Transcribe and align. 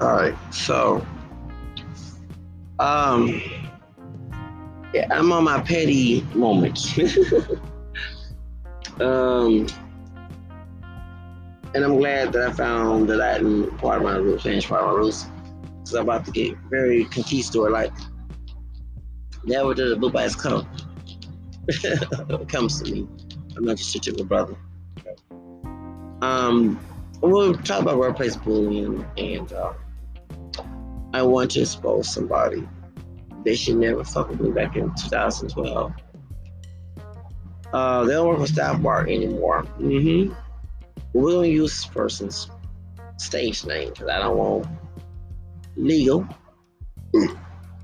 All 0.00 0.12
right, 0.12 0.34
so, 0.50 1.06
um, 2.78 3.42
yeah, 4.94 5.06
I'm 5.10 5.30
on 5.30 5.44
my 5.44 5.60
petty 5.60 6.22
moments. 6.34 6.98
um, 9.00 9.66
and 11.74 11.84
I'm 11.84 11.98
glad 11.98 12.32
that 12.32 12.48
I 12.48 12.52
found 12.52 13.10
the 13.10 13.16
Latin 13.16 13.70
part 13.76 13.98
of 13.98 14.04
my 14.04 14.16
roots, 14.16 14.42
Spanish 14.42 14.66
part 14.66 14.82
of 14.82 14.88
my 14.88 14.94
roots, 14.94 15.26
because 15.80 15.94
I'm 15.94 16.04
about 16.04 16.24
to 16.24 16.30
get 16.30 16.56
very 16.70 17.04
conquistador 17.04 17.70
like. 17.70 17.92
Never 19.44 19.74
did 19.74 19.92
a 19.92 19.96
book 19.96 20.14
by 20.14 20.24
it 21.68 22.48
comes 22.48 22.82
to 22.82 22.90
me. 22.90 23.06
I'm 23.56 23.64
not 23.64 23.76
just 23.76 23.94
a 23.94 24.00
typical 24.00 24.24
brother. 24.24 24.56
Um, 26.22 26.80
we'll 27.20 27.54
talk 27.54 27.82
about 27.82 27.98
workplace 27.98 28.36
bullying, 28.36 29.06
and 29.16 29.52
uh, 29.52 29.72
I 31.12 31.22
want 31.22 31.50
to 31.52 31.60
expose 31.60 32.12
somebody. 32.12 32.68
They 33.44 33.54
should 33.56 33.76
never 33.76 34.04
fuck 34.04 34.28
with 34.28 34.40
me 34.40 34.50
back 34.50 34.76
in 34.76 34.94
2012. 34.94 35.92
Uh, 37.72 38.04
they 38.04 38.12
don't 38.12 38.28
work 38.28 38.38
with 38.38 38.50
Staff 38.50 38.80
Mark 38.80 39.08
anymore. 39.08 39.64
Mm-hmm. 39.78 40.32
We're 41.12 41.32
gonna 41.32 41.46
use 41.48 41.72
this 41.72 41.86
person's 41.86 42.50
stage 43.16 43.64
name 43.64 43.90
because 43.90 44.08
I 44.08 44.18
don't 44.18 44.36
want 44.36 44.66
legal. 45.76 46.26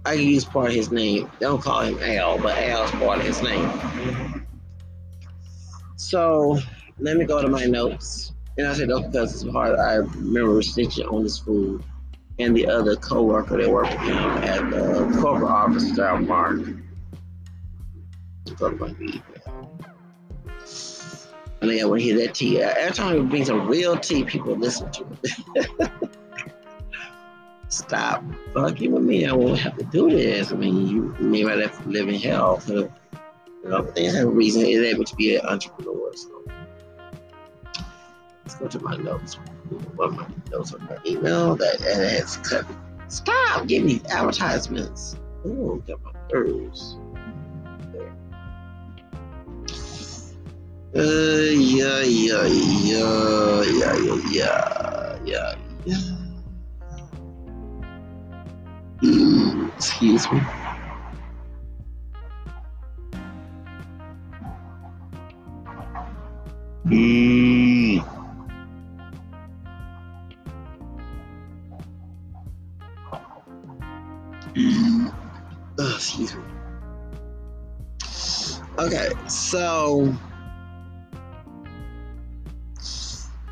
I 0.05 0.17
can 0.17 0.27
use 0.27 0.45
part 0.45 0.69
of 0.69 0.75
his 0.75 0.93
name. 0.93 1.31
They 1.41 1.47
don't 1.47 1.61
call 1.61 1.81
him 1.81 1.99
Al, 2.01 2.39
but 2.39 2.57
Al's 2.59 2.91
part 2.93 3.19
of 3.19 3.25
his 3.25 3.43
name. 3.43 4.47
So 5.97 6.59
let 6.99 7.17
me 7.17 7.25
go 7.25 7.43
to 7.43 7.49
my 7.49 7.65
notes. 7.65 8.33
And 8.59 8.67
I 8.67 8.75
said, 8.75 8.91
okay, 8.91 9.07
because 9.07 9.43
it's 9.43 9.53
hard. 9.53 9.79
I 9.79 9.95
remember 9.95 10.63
snitching 10.63 11.13
on 11.13 11.25
this 11.25 11.39
fool 11.39 11.81
and 12.39 12.57
the 12.57 12.67
other 12.67 12.97
co-worker 12.97 13.57
that 13.57 13.71
worked 13.71 13.93
with 13.93 14.01
him 14.01 14.17
at 14.17 14.71
the 14.71 15.19
corporate 15.21 15.51
office 15.51 15.91
there, 15.93 16.19
Mark. 16.19 16.61
I 21.63 21.85
want 21.85 22.01
to 22.01 22.05
hear 22.05 22.19
that 22.19 22.35
tea. 22.35 22.61
Every 22.61 22.93
time 22.93 23.17
it 23.17 23.29
brings 23.29 23.47
some 23.49 23.67
real 23.67 23.97
tea, 23.97 24.25
people 24.25 24.55
listen 24.57 24.91
to 24.93 25.07
it. 25.25 25.91
Stop 27.69 28.23
fucking 28.55 28.93
with 28.93 29.03
me. 29.03 29.27
I 29.27 29.33
won't 29.33 29.59
have 29.59 29.77
to 29.79 29.85
do 29.85 30.11
this. 30.11 30.53
I 30.53 30.57
mean, 30.57 30.87
you 30.87 31.17
may 31.19 31.43
not 31.43 31.59
have 31.59 31.83
to 31.83 31.89
live 31.89 32.09
in 32.09 32.15
hell. 32.15 32.61
So, 32.61 32.93
you 33.65 33.71
know, 33.71 33.83
things 33.83 34.15
have 34.15 34.29
a 34.29 34.31
reason. 34.31 34.63
It's 34.63 34.95
able 34.95 35.05
to 35.05 35.17
be 35.17 35.37
an 35.37 35.47
entrepreneur. 35.47 36.15
So. 36.15 36.43
Let's 38.45 38.55
go 38.55 38.69
to 38.69 38.81
my 38.81 38.97
notes. 38.97 39.39
What 39.97 40.13
my 40.13 40.27
notes 40.51 40.73
on 40.75 40.85
my 40.85 40.97
email 41.05 41.57
that 41.57 41.81
has 41.81 42.37
cut. 42.39 42.67
Stop 43.09 43.67
giving 43.67 43.89
these 43.89 44.05
advertisements. 44.07 45.17
Oh, 45.45 45.83
got 45.87 46.03
my 46.05 46.13
nerves. 46.33 46.97
Uh, 50.95 51.01
yeah, 51.01 52.01
yeah, 52.01 52.47
yeah, 52.47 53.63
yeah, 53.63 53.97
yeah, 54.33 55.19
yeah, 55.25 55.55
yeah. 55.85 56.17
Mm, 59.03 59.69
excuse 59.77 60.31
me. 60.33 60.41
Mm. 66.87 67.66
So 79.47 80.13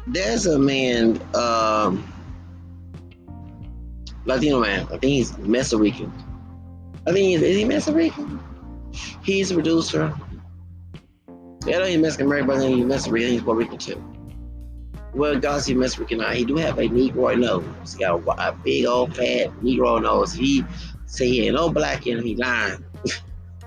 there's 0.09 0.47
a 0.47 0.59
man, 0.59 1.21
um, 1.35 2.13
Latino 4.25 4.61
man. 4.61 4.87
I 4.87 4.99
think 4.99 5.05
he's 5.05 5.33
Meso 5.33 5.79
Rican. 5.79 6.13
I 7.07 7.13
think 7.13 7.27
he's 7.27 7.43
is 7.43 7.57
he 7.57 7.65
Meso 7.65 7.95
He's 9.23 9.51
a 9.53 9.55
producer. 9.55 10.13
Yeah, 11.65 11.77
I 11.77 11.79
know 11.79 11.85
he's 11.87 11.99
Mexican 11.99 12.27
American, 12.27 12.49
but 12.49 12.61
he's 12.61 12.85
Meso 12.85 13.13
Rican. 13.13 13.31
He's 13.31 13.43
Puerto 13.43 13.59
Rican 13.61 13.79
too. 13.79 14.05
Well, 15.15 15.39
God's 15.39 15.67
he 15.67 15.75
Meso 15.75 16.01
Rican. 16.01 16.21
He 16.33 16.45
do 16.45 16.57
have 16.57 16.79
a 16.79 16.89
Negro 16.89 17.39
nose. 17.39 17.65
He's 17.83 17.95
got 17.95 18.21
a, 18.21 18.49
a 18.49 18.53
big 18.53 18.87
old 18.87 19.15
fat 19.15 19.49
Negro 19.63 20.03
nose. 20.03 20.33
He 20.33 20.65
say 21.07 21.29
he 21.29 21.47
ain't 21.47 21.55
no 21.55 21.71
black 21.71 22.09
in 22.09 22.19
him. 22.19 22.25
He 22.25 22.35
lying. 22.35 22.85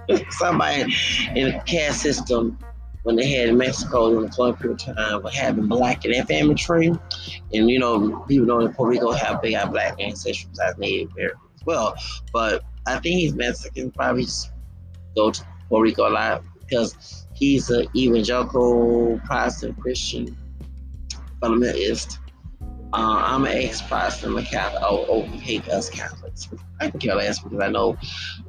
Somebody 0.32 0.94
in 1.36 1.52
the 1.52 1.62
caste 1.66 2.02
system 2.02 2.58
when 3.04 3.16
they 3.16 3.30
had 3.30 3.50
in 3.50 3.58
Mexico 3.58 4.18
in 4.18 4.24
the 4.24 4.30
colonial 4.30 4.76
time 4.76 5.24
were 5.24 5.30
having 5.30 5.68
black 5.68 6.04
in 6.04 6.12
their 6.12 6.26
family 6.26 6.56
tree. 6.56 6.94
And 7.54 7.70
you 7.70 7.80
know, 7.80 8.20
people 8.28 8.46
know 8.46 8.60
in 8.60 8.74
Puerto 8.74 8.92
Rico 8.92 9.12
have 9.12 9.42
they 9.42 9.52
big 9.52 9.72
black 9.72 9.96
ancestors 10.00 10.60
as 10.60 10.78
Native 10.78 11.10
as 11.18 11.66
well. 11.66 11.96
But 12.34 12.64
I 12.86 13.00
think 13.00 13.20
he's 13.20 13.34
Mexican, 13.34 13.92
probably 13.92 14.24
just 14.24 14.52
go 15.16 15.32
to 15.32 15.46
Puerto 15.70 15.84
Rico 15.84 16.10
a 16.10 16.12
lot 16.12 16.44
because 16.60 17.26
he's 17.34 17.70
an 17.70 17.88
evangelical 17.96 19.22
Protestant 19.26 19.80
Christian 19.80 20.36
fundamentalist. 21.42 22.18
Uh, 22.94 23.22
I'm 23.26 23.46
an 23.46 23.52
ex-Protestant, 23.52 24.40
a 24.40 24.44
Catholic. 24.44 24.82
Oh, 24.86 25.06
oh, 25.10 25.24
hate 25.24 25.68
us 25.68 25.90
Catholics. 25.90 26.50
I 26.80 26.90
can 26.90 27.00
care 27.00 27.16
less 27.16 27.40
because 27.40 27.60
I 27.60 27.68
know 27.68 27.98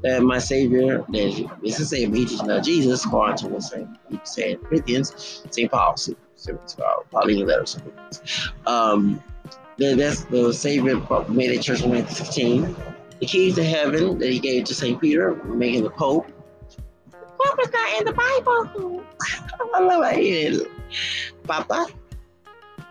that 0.03 0.23
my 0.23 0.39
Savior, 0.39 1.05
that 1.09 1.59
is 1.63 1.79
the 1.79 1.85
Savior, 1.85 2.15
he 2.15 2.25
just 2.25 2.45
know 2.45 2.61
Jesus, 2.61 3.05
according 3.05 3.37
to 3.39 3.49
what 3.49 3.63
Saint 3.65 3.89
said 4.23 4.63
Corinthians, 4.63 5.43
St. 5.51 5.71
Paul, 5.71 5.97
Pauline 7.11 7.47
letters. 7.47 7.79
Um, 8.67 9.23
that, 9.79 9.97
that's 9.97 10.23
the 10.25 10.53
Savior 10.53 10.97
made 11.29 11.51
a 11.51 11.61
church 11.61 11.83
in 11.83 11.91
1916. 11.91 12.77
The 13.19 13.27
keys 13.27 13.57
to 13.57 13.65
heaven 13.65 14.19
that 14.19 14.31
he 14.31 14.39
gave 14.39 14.65
to 14.65 14.75
St. 14.75 15.01
Peter, 15.01 15.35
making 15.47 15.83
the 15.83 15.91
Pope. 15.91 16.31
Pope 17.41 17.59
is 17.61 17.73
not 17.73 17.99
in 17.99 18.05
the 18.05 18.13
Bible? 18.13 19.05
I 19.75 19.81
love 19.81 20.05
it. 20.17 20.71
Papa 21.45 21.89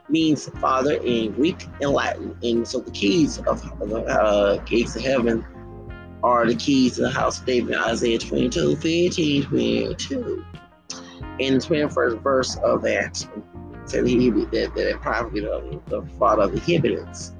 means 0.10 0.50
father 0.60 0.94
in 1.04 1.34
Greek 1.34 1.68
and 1.82 1.92
Latin. 1.92 2.38
And 2.44 2.68
so 2.68 2.80
the 2.80 2.92
keys 2.92 3.40
of 3.40 3.62
the 3.80 4.04
uh, 4.06 4.58
gates 4.64 4.96
of 4.96 5.02
heaven 5.04 5.46
are 6.24 6.46
the 6.46 6.56
keys 6.56 6.96
to 6.96 7.02
the 7.02 7.10
house 7.12 7.40
of 7.40 7.46
David, 7.46 7.76
Isaiah 7.76 8.20
22, 8.20 8.76
15, 8.78 9.44
22. 9.44 10.46
In 11.40 11.56
the 11.56 11.60
21st 11.60 12.22
verse 12.22 12.56
of 12.58 12.82
that, 12.82 13.28
said 13.86 14.08
he 14.08 14.30
that, 14.30 14.72
that 14.76 15.00
probably 15.02 15.42
the, 15.42 15.82
the 15.88 16.02
father 16.20 16.44
of 16.44 16.64
Hebrews. 16.64 17.34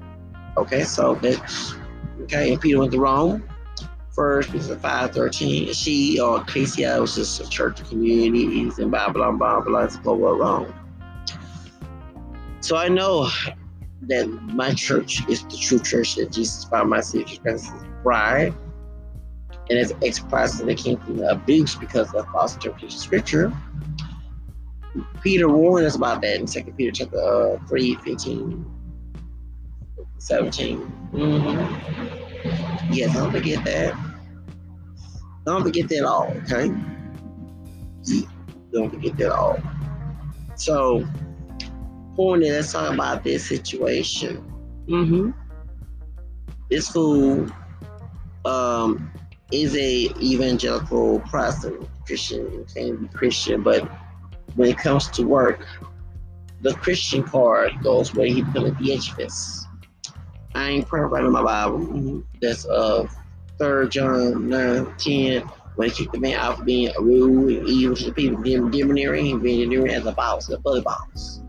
Okay, 0.56 0.84
so 0.84 1.14
that 1.16 1.74
okay, 2.22 2.52
and 2.52 2.60
Peter 2.60 2.78
went 2.78 2.92
to 2.92 3.00
Rome. 3.00 3.44
First, 4.10 4.52
of 4.52 4.80
513, 4.80 5.72
she 5.72 6.18
or 6.18 6.40
Ecclesia 6.40 7.00
was 7.00 7.14
just 7.14 7.40
a 7.40 7.48
church 7.48 7.88
community, 7.88 8.46
he's 8.50 8.80
in 8.80 8.90
Babylon, 8.90 9.38
Babylon, 9.38 9.84
it's 9.84 9.98
over 10.04 10.34
Rome. 10.34 10.74
So 12.68 12.76
I 12.76 12.88
know 12.88 13.30
that 14.02 14.28
my 14.28 14.74
church 14.74 15.26
is 15.26 15.42
the 15.44 15.56
true 15.56 15.78
church 15.78 16.16
that 16.16 16.32
Jesus 16.32 16.64
found 16.64 16.90
my 16.90 17.00
Savior 17.00 17.38
Christ 17.40 17.72
bride. 18.02 18.52
And 19.70 19.78
as 19.78 19.94
ex 20.04 20.18
Protestant, 20.18 20.68
that 20.68 20.76
came 20.76 20.98
from 20.98 21.16
the 21.16 21.30
abuse 21.30 21.76
because 21.76 22.12
of 22.12 22.26
false 22.26 22.56
interpretation 22.56 22.94
of 22.94 23.02
scripture. 23.02 23.52
Peter 25.22 25.48
warned 25.48 25.86
us 25.86 25.96
about 25.96 26.20
that 26.20 26.40
in 26.40 26.44
2 26.44 26.64
Peter 26.72 26.92
chapter 26.92 27.18
uh, 27.18 27.58
3, 27.68 27.94
15, 27.94 28.66
17. 30.18 30.92
Mm-hmm. 31.14 32.92
Yes, 32.92 33.14
don't 33.14 33.32
forget 33.32 33.64
that. 33.64 33.96
Don't 35.46 35.62
forget 35.62 35.88
that 35.88 36.04
all, 36.04 36.30
okay? 36.42 36.70
Don't 38.74 38.90
forget 38.90 39.16
that 39.16 39.32
all. 39.32 39.58
So, 40.56 41.08
let's 42.18 42.72
talk 42.72 42.92
about 42.92 43.24
this 43.24 43.46
situation. 43.46 44.44
Mm-hmm. 44.86 45.30
This 46.70 46.88
fool 46.88 47.46
um, 48.44 49.10
is 49.52 49.74
a 49.76 50.10
evangelical 50.20 51.20
Protestant 51.20 51.88
Christian, 52.06 52.64
can 52.74 52.96
be 52.96 53.08
Christian, 53.08 53.62
but 53.62 53.88
when 54.56 54.68
it 54.68 54.78
comes 54.78 55.08
to 55.08 55.22
work, 55.24 55.64
the 56.60 56.74
Christian 56.74 57.22
card 57.22 57.72
goes 57.82 58.14
where 58.14 58.26
he 58.26 58.42
put 58.42 58.76
the 58.78 58.84
HFS. 58.84 59.64
I 60.54 60.70
ain't 60.70 60.88
praying 60.88 61.06
right 61.06 61.24
in 61.24 61.30
my 61.30 61.42
Bible. 61.42 61.78
Mm-hmm. 61.78 62.20
That's 62.40 62.66
uh 62.66 63.06
third 63.58 63.92
John 63.92 64.48
9, 64.48 64.94
10. 64.98 65.42
When 65.76 65.90
he 65.90 65.94
kicked 65.94 66.12
the 66.12 66.18
man 66.18 66.34
out 66.34 66.58
for 66.58 66.64
being 66.64 66.92
rude 66.98 67.58
and 67.58 67.68
evil 67.68 67.94
to 67.94 68.06
the 68.06 68.12
people, 68.12 68.42
domineering, 68.42 69.30
and 69.30 69.42
being 69.42 69.60
enduring 69.60 69.92
as 69.92 70.06
a 70.06 70.12
boss, 70.12 70.50
a 70.50 70.58
bully 70.58 70.80
boss. 70.80 71.40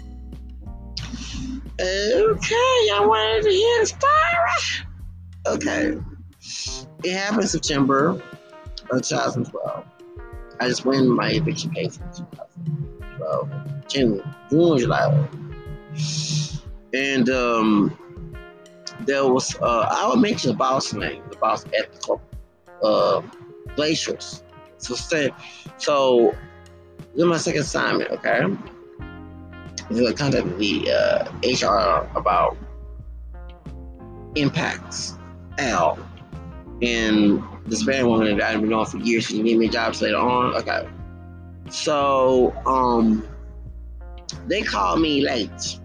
Okay, 1.81 2.89
I 2.93 3.03
wanted 3.05 3.43
to 3.43 3.49
hear 3.49 3.79
the 3.79 3.85
story. 3.85 4.87
Okay. 5.47 5.97
It 7.03 7.13
happened 7.13 7.47
September 7.47 8.21
of 8.91 9.01
2012. 9.01 9.85
I 10.59 10.67
just 10.67 10.85
win 10.85 11.09
my 11.09 11.31
eviction 11.31 11.71
case 11.71 11.97
in 11.97 12.25
2012. 12.25 13.87
June, 13.87 14.35
June, 14.49 14.77
July. 14.77 15.27
And 16.93 17.29
um, 17.29 17.97
there 19.05 19.25
was, 19.25 19.55
uh, 19.61 19.87
I 19.89 20.07
would 20.09 20.19
mention 20.19 20.51
the 20.51 20.57
boss 20.57 20.93
name, 20.93 21.23
the 21.29 21.37
boss 21.37 21.63
at 21.65 22.01
the 22.01 22.19
uh, 22.83 23.21
Glaciers. 23.75 24.43
So, 24.79 24.95
so 25.77 26.35
this 27.13 27.23
is 27.23 27.25
my 27.25 27.37
second 27.37 27.61
assignment, 27.61 28.11
okay? 28.11 28.45
I 29.91 30.13
contacted 30.13 30.57
the 30.59 30.91
uh, 30.91 31.31
HR 31.43 32.07
about 32.15 32.55
Mpax 34.35 35.17
L 35.57 35.97
and 36.81 37.43
this 37.65 37.83
bad 37.83 38.05
woman 38.05 38.37
that 38.37 38.49
I've 38.49 38.61
been 38.61 38.73
on 38.73 38.85
for 38.85 38.97
years. 38.97 39.25
She 39.27 39.41
gave 39.41 39.57
me 39.57 39.67
jobs 39.67 40.01
later 40.01 40.17
on. 40.17 40.55
Okay. 40.55 40.87
So 41.69 42.53
um 42.65 43.27
they 44.47 44.61
called 44.61 45.01
me 45.01 45.21
late. 45.21 45.79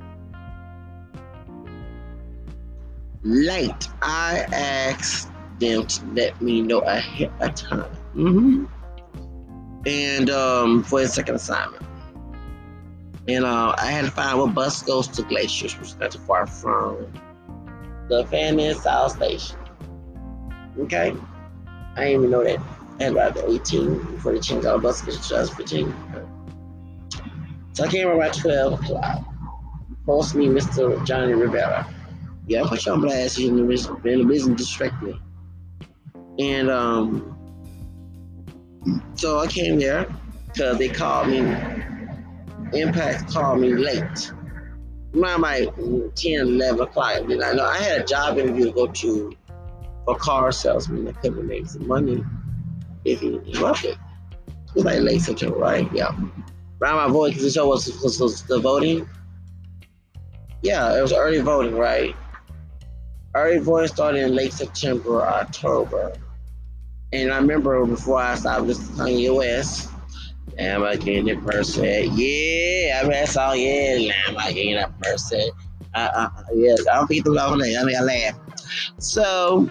Late. 3.23 3.89
I 4.03 4.47
asked 4.53 5.31
them 5.59 5.87
to 5.87 6.07
let 6.13 6.41
me 6.43 6.61
know 6.61 6.81
ahead 6.81 7.33
of 7.41 7.55
time. 7.55 7.91
Mm-hmm. 8.15 8.65
And 9.87 10.31
um 10.31 10.83
for 10.85 11.01
the 11.01 11.09
second 11.09 11.37
assignment. 11.37 11.85
And 13.27 13.45
uh, 13.45 13.75
I 13.79 13.87
had 13.87 14.05
to 14.05 14.11
find 14.11 14.39
what 14.39 14.55
bus 14.55 14.83
goes 14.83 15.09
to 15.09 15.23
Glaciers, 15.23 15.79
which 15.79 15.89
is 15.89 15.97
not 15.97 16.11
too 16.11 16.19
far 16.19 16.47
from 16.47 17.13
the 18.09 18.27
Fannin 18.27 18.75
South 18.75 19.13
Station. 19.13 19.57
Okay? 20.79 21.15
I 21.97 22.05
didn't 22.05 22.19
even 22.19 22.31
know 22.31 22.45
that. 22.45 22.61
I 23.01 23.05
had 23.05 23.13
about 23.13 23.37
18 23.39 23.99
before 24.13 24.33
they 24.33 24.41
changed 24.41 24.67
all 24.67 24.77
the 24.77 24.83
buses 24.83 25.17
to 25.17 25.29
2015. 25.29 25.95
So 27.73 27.85
I 27.85 27.89
came 27.89 28.09
around 28.09 28.35
12 28.35 28.81
o'clock. 28.81 29.25
Post 30.07 30.35
me, 30.35 30.47
Mr. 30.47 31.05
Johnny 31.07 31.33
Rivera. 31.33 31.89
Yeah, 32.47 32.63
I 32.63 32.69
put 32.69 32.85
you 32.85 32.93
on 32.93 33.01
blast 33.01 33.39
in 33.39 33.57
the, 33.57 33.63
in 34.05 34.19
the 34.19 34.25
business 34.25 34.59
district 34.59 35.03
me. 35.03 35.19
And 36.39 36.71
um, 36.71 37.37
so 39.15 39.39
I 39.39 39.47
came 39.47 39.79
there 39.79 40.07
because 40.47 40.79
they 40.79 40.89
called 40.89 41.29
me, 41.29 41.39
Impact 42.75 43.33
called 43.33 43.61
me 43.61 43.75
late. 43.75 44.33
Around 45.17 45.41
like 45.43 45.75
10, 46.17 46.41
11 46.41 46.81
o'clock. 46.81 47.21
And 47.21 47.43
I 47.43 47.53
know 47.53 47.65
I 47.65 47.79
had 47.79 48.01
a 48.03 48.05
job 48.05 48.39
interview 48.39 48.67
to 48.67 48.73
go 48.73 48.87
to 48.87 49.37
for 50.05 50.17
car 50.17 50.53
salesman 50.53 51.05
that 51.05 51.21
couldn't 51.21 51.47
make 51.47 51.67
some 51.67 51.87
money 51.87 52.23
if 53.05 53.21
he 53.21 53.31
loved 53.31 53.85
it. 53.85 53.97
It 54.49 54.75
was 54.75 54.85
like 54.85 55.01
late 55.01 55.21
September, 55.21 55.57
right? 55.57 55.89
Yeah. 55.93 56.11
Around 56.83 56.97
my 56.97 57.09
voting, 57.09 57.33
because 57.33 57.45
the 57.45 57.51
show 57.51 57.69
was, 57.69 57.87
was, 58.03 58.21
was 58.21 58.43
the 58.43 58.59
voting. 58.59 59.09
Yeah, 60.63 60.99
it 60.99 61.01
was 61.01 61.13
early 61.13 61.41
voting, 61.41 61.77
right? 61.77 62.15
Early 63.35 63.59
voting 63.59 63.89
started 63.89 64.23
in 64.23 64.35
late 64.35 64.53
September, 64.53 65.23
October. 65.23 66.13
And 67.13 67.33
I 67.33 67.37
remember 67.37 67.85
before 67.87 68.19
I 68.19 68.35
stopped 68.35 68.65
listening 68.65 68.97
to 68.97 69.03
Kanye 69.05 69.37
West, 69.37 69.91
am 70.59 70.85
I 70.85 70.97
getting 70.97 71.31
a 71.31 71.41
person? 71.41 71.85
Yeah, 71.85 73.01
I 73.01 73.03
mean, 73.03 73.13
that 73.13 73.29
song, 73.29 73.59
yeah, 73.59 74.13
am 74.29 74.37
I 74.39 74.53
getting 74.53 74.77
a 74.77 74.89
person? 75.03 75.51
Uh, 75.95 76.11
uh, 76.15 76.29
yeah, 76.55 76.75
I 76.91 76.97
don't 76.97 77.07
think 77.07 77.25
the 77.25 77.31
love 77.31 77.53
I 77.53 77.57
mean, 77.57 77.97
I 77.97 78.01
laugh. 78.01 78.39
So, 78.99 79.71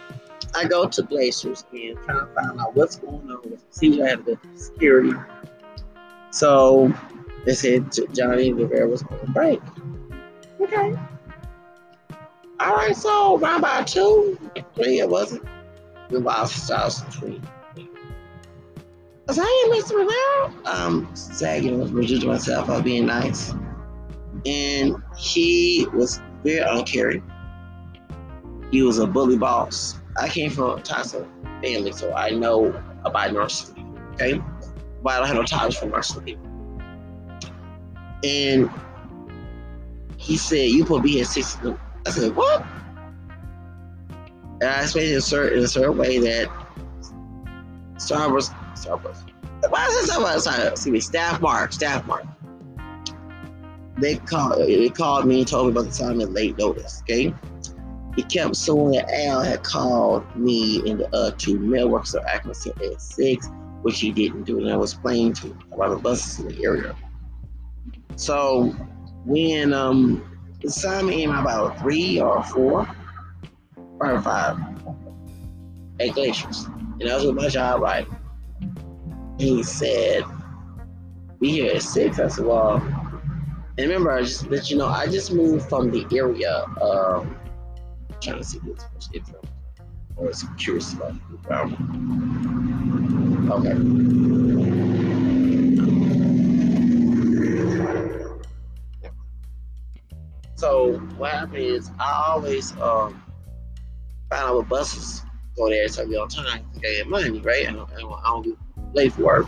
I 0.55 0.65
go 0.65 0.87
to 0.87 1.03
Glaciers 1.03 1.65
and 1.71 1.97
try 2.03 2.15
to 2.15 2.27
find 2.35 2.59
out 2.59 2.75
what's 2.75 2.97
going 2.97 3.29
on. 3.29 3.57
See 3.71 3.99
what 3.99 4.37
security. 4.55 5.13
So 6.31 6.93
they 7.45 7.53
said 7.53 7.91
Johnny 8.13 8.53
Rivera 8.53 8.87
was 8.87 9.03
on 9.03 9.33
break. 9.33 9.61
Okay. 10.61 10.95
All 12.59 12.75
right, 12.75 12.95
so 12.95 13.37
around 13.37 13.61
by 13.61 13.83
two, 13.83 14.37
three, 14.75 14.99
it 14.99 15.09
wasn't. 15.09 15.43
About 16.11 16.49
2003. 19.27 19.29
I 19.29 19.45
hey, 19.45 19.81
Mr. 19.81 19.97
Rivera. 19.97 20.75
Um, 20.77 21.15
sagging 21.15 21.79
was 21.79 21.91
reducing 21.91 22.29
myself. 22.29 22.67
Was 22.67 22.81
being 22.81 23.05
nice. 23.05 23.53
And 24.45 24.95
he 25.17 25.87
was 25.93 26.21
very 26.43 26.59
uncaring. 26.59 27.23
He 28.71 28.81
was 28.81 28.99
a 28.99 29.07
bully 29.07 29.37
boss. 29.37 30.01
I 30.17 30.27
came 30.27 30.49
from 30.49 30.79
a 30.79 30.81
toxic 30.81 31.25
family, 31.61 31.91
so 31.91 32.13
I 32.13 32.31
know 32.31 32.73
about 33.05 33.33
nursing. 33.33 33.97
Okay, 34.13 34.41
but 35.01 35.13
I 35.13 35.17
don't 35.19 35.27
have 35.27 35.35
no 35.37 35.43
tolerance 35.43 36.11
for 36.11 36.21
people. 36.21 36.45
And 38.23 38.69
he 40.17 40.37
said, 40.37 40.69
"You 40.69 40.85
put 40.85 41.03
me 41.03 41.21
at 41.21 41.27
six. 41.27 41.57
I 42.05 42.09
said, 42.09 42.35
"What?" 42.35 42.65
And 44.61 44.63
I 44.63 44.81
explained 44.81 45.11
in 45.11 45.17
a 45.17 45.21
certain, 45.21 45.59
in 45.59 45.63
a 45.63 45.67
certain 45.67 45.97
way 45.97 46.19
that 46.19 46.49
Starbucks, 47.97 48.53
Starbucks. 48.75 49.29
Why 49.69 49.85
is 49.87 50.09
it 50.09 50.11
Starbucks? 50.11 50.41
Sorry, 50.41 50.67
excuse 50.67 50.93
me, 50.93 50.99
staff 50.99 51.41
mark, 51.41 51.73
staff 51.73 52.05
mark. 52.05 52.25
They 53.97 54.15
called, 54.15 54.59
they 54.59 54.89
called 54.89 55.25
me 55.25 55.39
and 55.39 55.47
told 55.47 55.67
me 55.67 55.71
about 55.71 55.91
the 55.91 55.97
time 55.97 56.19
at 56.19 56.31
late 56.31 56.57
notice. 56.57 57.01
Okay, 57.03 57.33
he 58.15 58.23
kept 58.23 58.55
saying 58.55 58.91
that 58.91 59.11
Al 59.11 59.41
had 59.41 59.63
called 59.63 60.23
me 60.35 60.87
in 60.87 60.97
the 60.97 61.15
uh, 61.15 61.31
to 61.31 61.59
mailworks 61.59 62.15
of 62.15 62.23
accuracy 62.25 62.71
at 62.71 63.01
six, 63.01 63.47
which 63.81 63.99
he 63.99 64.11
didn't 64.11 64.43
do, 64.43 64.59
and 64.59 64.69
I 64.69 64.77
was 64.77 64.93
playing 64.93 65.33
to 65.33 65.47
him 65.47 65.59
about 65.71 65.89
the 65.89 65.97
buses 65.97 66.39
in 66.39 66.47
the 66.47 66.63
area. 66.63 66.95
So 68.15 68.75
when 69.25 69.73
um 69.73 70.23
the 70.61 70.67
assignment 70.67 71.17
came 71.17 71.29
about 71.31 71.79
three 71.79 72.19
or 72.19 72.43
four 72.43 72.87
or 73.99 74.21
five 74.21 74.57
at 75.99 76.13
Glaciers, 76.13 76.65
and 76.99 77.09
I 77.09 77.15
was 77.15 77.25
with 77.25 77.35
my 77.35 77.49
job 77.49 77.81
right. 77.81 78.07
He 79.37 79.63
said, 79.63 80.23
"Be 81.39 81.51
here 81.51 81.75
at 81.75 81.81
six. 81.81 82.19
I 82.19 82.27
said, 82.27 82.45
"Well." 82.45 82.81
And 83.75 83.87
remember, 83.87 84.11
I 84.11 84.21
just 84.21 84.51
let 84.51 84.69
you 84.69 84.77
know, 84.77 84.85
I 84.85 85.07
just 85.07 85.33
moved 85.33 85.67
from 85.67 85.89
the 85.89 86.05
area. 86.15 86.63
Um, 86.79 87.35
trying 88.21 88.37
to 88.37 88.43
see 88.43 88.59
this 88.59 88.85
much 88.93 89.05
info. 89.13 89.41
Or 90.15 90.29
is 90.29 90.45
curious 90.59 90.93
about 90.93 91.15
it. 91.15 91.51
Um, 91.51 91.73
okay. 93.51 93.73
So 100.55 100.99
what 101.17 101.31
happened 101.31 101.57
is 101.57 101.89
I 101.99 102.25
always 102.27 102.73
um 102.73 103.21
find 104.29 104.43
out 104.43 104.55
what 104.55 104.69
buses 104.69 105.23
go 105.57 105.69
there 105.69 105.87
so 105.87 106.03
I 106.03 106.05
get 106.05 106.19
on 106.19 106.29
time 106.29 106.63
to 106.75 106.79
get 106.79 107.07
money, 107.07 107.39
right? 107.39 107.67
I 107.67 107.71
don't, 107.71 107.89
I 107.91 107.99
don't 107.99 108.43
be 108.43 108.49
late 108.49 108.57
for 108.93 109.21
work. 109.21 109.47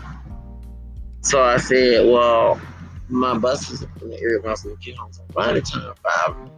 So 1.20 1.42
I 1.42 1.56
said, 1.56 2.06
well, 2.06 2.60
my 3.08 3.36
bus 3.36 3.70
is 3.70 3.82
in 4.02 4.10
the 4.10 4.20
area 4.20 4.38
when 4.40 4.48
I 4.48 4.50
was 4.50 4.62
the 4.62 4.92
homes. 4.98 5.20
By 5.32 5.52
the 5.52 5.60
time 5.60 5.94
five 6.02 6.50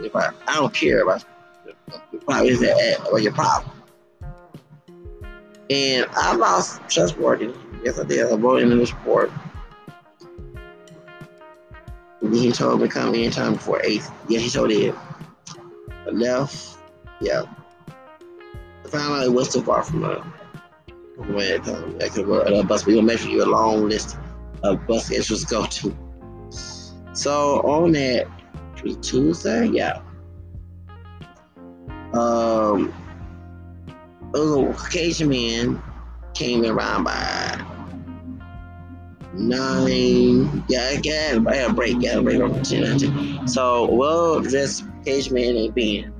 if 0.00 0.14
I, 0.16 0.30
I 0.46 0.54
don't 0.56 0.74
care 0.74 1.02
about 1.02 1.24
probably 2.24 2.48
is 2.48 2.60
that 2.60 2.76
eh, 2.80 3.10
or 3.10 3.18
your 3.18 3.32
problem. 3.32 3.70
And 5.70 6.06
I 6.12 6.34
lost 6.34 6.80
trustworthiness. 6.88 7.56
Yes, 7.82 7.98
I 7.98 8.04
did. 8.04 8.26
I 8.26 8.34
wrote 8.34 8.62
in 8.62 8.76
the 8.76 8.86
sport. 8.86 9.30
He 12.20 12.52
told 12.52 12.80
me 12.80 12.88
come 12.88 13.14
in 13.14 13.30
time 13.30 13.54
before 13.54 13.80
eight. 13.84 14.02
Yeah, 14.28 14.40
he 14.40 14.48
sure 14.48 14.68
did. 14.68 14.94
I 16.06 16.10
left. 16.10 16.78
Yeah. 17.20 17.44
I 18.84 18.88
found 18.88 19.14
out 19.14 19.24
it 19.24 19.32
was 19.32 19.52
too 19.52 19.62
far 19.62 19.82
from 19.82 20.00
the 21.16 21.22
where 21.32 21.54
it 21.56 21.68
um, 21.68 21.98
I 22.02 22.08
could 22.08 22.28
uh, 22.30 22.62
bus. 22.62 22.86
We're 22.86 22.96
gonna 22.96 23.06
make 23.06 23.20
sure 23.20 23.30
you 23.30 23.42
a 23.42 23.46
long 23.46 23.88
list 23.88 24.16
of 24.62 24.86
bus 24.86 25.10
interests 25.10 25.44
go 25.44 25.66
to. 25.66 25.96
So 27.12 27.60
on 27.60 27.92
that 27.92 28.26
Tuesday, 29.02 29.66
yeah. 29.66 30.00
Um, 32.12 32.92
a 34.34 34.38
little 34.38 34.72
Caucasian 34.74 35.28
man 35.28 35.82
came 36.34 36.64
around 36.64 37.04
by 37.04 37.64
nine. 39.34 40.64
Yeah, 40.68 40.94
got 40.96 41.48
I 41.48 41.56
had 41.56 41.70
a 41.70 41.72
break. 41.72 42.00
Got 42.02 42.18
a 42.18 42.22
break 42.22 42.40
over 42.40 42.62
10, 42.62 43.48
So, 43.48 43.90
well, 43.92 44.40
this 44.40 44.82
Caucasian 44.82 45.34
man 45.34 45.56
ain't 45.56 45.74
been. 45.74 46.12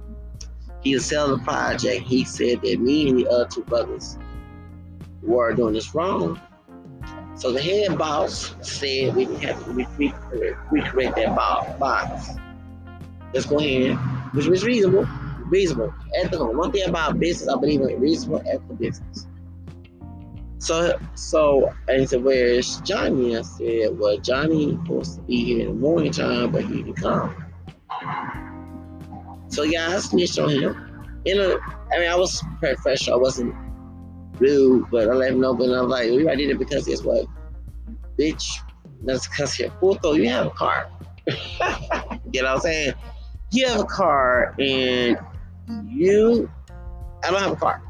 He 0.82 0.94
was 0.94 1.06
selling 1.06 1.38
the 1.38 1.44
project. 1.44 2.02
He 2.02 2.24
said 2.24 2.60
that 2.62 2.80
me 2.80 3.08
and 3.08 3.18
the 3.18 3.28
other 3.28 3.48
two 3.48 3.62
brothers 3.62 4.18
were 5.24 5.52
doing 5.54 5.74
this 5.74 5.94
wrong. 5.94 6.40
So 7.36 7.52
the 7.52 7.60
head 7.60 7.98
boss 7.98 8.54
said 8.60 9.14
we 9.14 9.24
have 9.24 9.64
to 9.64 9.72
recreate 9.72 11.14
that 11.16 11.34
box. 11.34 12.28
let's 13.32 13.46
go 13.46 13.58
ahead, 13.58 13.96
which 14.32 14.46
was 14.46 14.64
reasonable, 14.64 15.06
reasonable, 15.46 15.92
ethical. 16.16 16.54
One 16.54 16.70
thing 16.70 16.88
about 16.88 17.18
business, 17.18 17.48
I 17.48 17.58
believe 17.58 17.80
in 17.80 18.00
reasonable, 18.00 18.42
ethical 18.46 18.76
business. 18.76 19.26
So, 20.58 20.98
so, 21.14 21.74
and 21.88 22.00
he 22.00 22.06
said, 22.06 22.24
where's 22.24 22.80
Johnny? 22.80 23.36
I 23.36 23.42
said, 23.42 23.98
well, 23.98 24.16
Johnny 24.18 24.70
supposed 24.70 25.16
to 25.16 25.20
be 25.22 25.44
here 25.44 25.60
in 25.60 25.66
the 25.66 25.74
morning 25.74 26.10
time, 26.10 26.52
but 26.52 26.64
he 26.64 26.82
didn't 26.82 26.94
come. 26.94 27.34
So, 29.48 29.62
yeah, 29.62 29.90
I 29.90 29.98
snitched 29.98 30.38
on 30.38 30.48
him. 30.48 31.20
You 31.26 31.34
know, 31.34 31.58
I 31.92 31.98
mean, 31.98 32.08
I 32.08 32.16
was 32.16 32.42
professional. 32.60 33.18
I 33.18 33.20
wasn't 33.20 33.54
rude, 34.38 34.90
but 34.90 35.08
I 35.08 35.12
let 35.12 35.32
him 35.32 35.40
know. 35.40 35.54
But 35.54 35.70
I 35.70 35.80
was 35.80 35.90
like, 35.90 36.10
I 36.10 36.34
did 36.34 36.50
it 36.50 36.58
because 36.58 36.86
guess 36.86 37.02
what? 37.02 37.26
Bitch, 38.18 38.44
that's 39.02 39.28
because 39.28 39.58
you're 39.58 39.70
puto, 39.70 40.12
you 40.12 40.28
have 40.28 40.46
a 40.46 40.50
car. 40.50 40.88
you 41.26 41.34
know 41.60 42.18
what 42.42 42.46
I'm 42.46 42.60
saying? 42.60 42.94
You 43.50 43.68
have 43.68 43.80
a 43.80 43.84
car 43.84 44.54
and 44.58 45.18
you, 45.86 46.50
I 47.22 47.30
don't 47.30 47.40
have 47.40 47.52
a 47.52 47.56
car. 47.56 47.82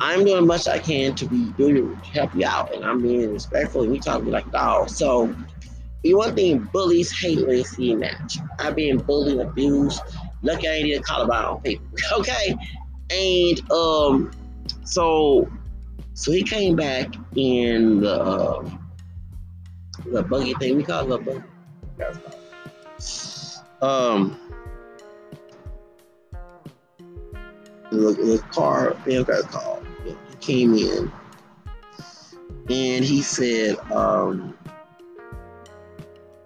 I'm 0.00 0.24
doing 0.24 0.46
much 0.46 0.66
I 0.66 0.78
can 0.78 1.14
to 1.14 1.26
be 1.26 1.52
doing 1.52 1.76
to 1.76 2.04
help 2.10 2.34
you 2.34 2.44
out, 2.44 2.74
and 2.74 2.84
I'm 2.84 3.00
being 3.00 3.32
respectful. 3.32 3.82
And 3.82 3.94
you 3.94 4.00
talk 4.00 4.18
to 4.18 4.24
me 4.24 4.32
like 4.32 4.50
dog. 4.50 4.88
So, 4.88 5.32
you 6.02 6.18
one 6.18 6.34
thing 6.34 6.68
bullies 6.72 7.16
hate 7.16 7.38
when 7.38 7.50
they 7.50 7.62
see 7.62 7.92
a 7.92 7.96
match. 7.96 8.38
I've 8.58 8.74
been 8.74 8.98
bullied, 8.98 9.38
abused. 9.38 10.00
Lucky 10.42 10.66
I 10.66 10.72
ain't 10.72 10.88
even 10.88 11.02
call 11.04 11.22
about 11.22 11.44
on 11.44 11.60
paper. 11.60 11.84
Okay, 12.18 12.56
and 13.10 13.70
um, 13.70 14.32
so 14.84 15.50
so 16.14 16.32
he 16.32 16.42
came 16.42 16.76
back 16.76 17.08
in 17.36 18.00
the 18.00 18.20
uh, 18.20 18.70
the 20.06 20.22
buggy 20.22 20.54
thing. 20.54 20.76
We 20.76 20.84
call 20.84 21.12
it 21.12 21.20
a 21.20 21.24
buggy. 21.24 21.42
Um, 23.80 24.38
the, 27.90 27.98
the 27.98 28.42
car, 28.52 28.96
man, 29.06 29.24
got 29.24 29.42
called 29.50 29.84
He 30.04 30.14
came 30.40 30.74
in 30.74 31.12
and 32.68 33.04
he 33.04 33.22
said, 33.22 33.76
um, 33.90 34.56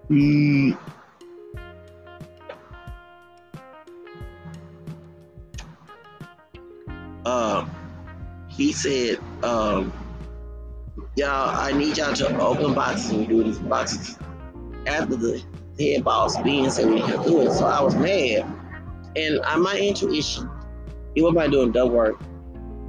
he, 0.09 0.75
um, 7.25 7.69
he 8.57 8.73
said, 8.73 9.19
um, 9.43 9.93
y'all, 11.15 11.55
I 11.55 11.71
need 11.71 11.97
y'all 11.97 12.13
to 12.13 12.39
open 12.39 12.73
boxes 12.73 13.11
and 13.11 13.27
do 13.27 13.43
these 13.43 13.59
boxes. 13.59 14.17
After 14.85 15.15
the 15.15 15.43
head 15.79 16.03
boss 16.03 16.41
being 16.41 16.69
said 16.69 16.89
we 16.89 17.01
can 17.01 17.23
do 17.23 17.41
it, 17.41 17.51
so 17.53 17.65
I 17.65 17.81
was 17.81 17.95
mad. 17.95 18.45
And 19.15 19.39
I, 19.45 19.55
my 19.57 19.77
intuition, 19.77 20.49
he 21.15 21.21
wasn't 21.21 21.51
doing 21.51 21.71
dumb 21.71 21.91
work 21.91 22.19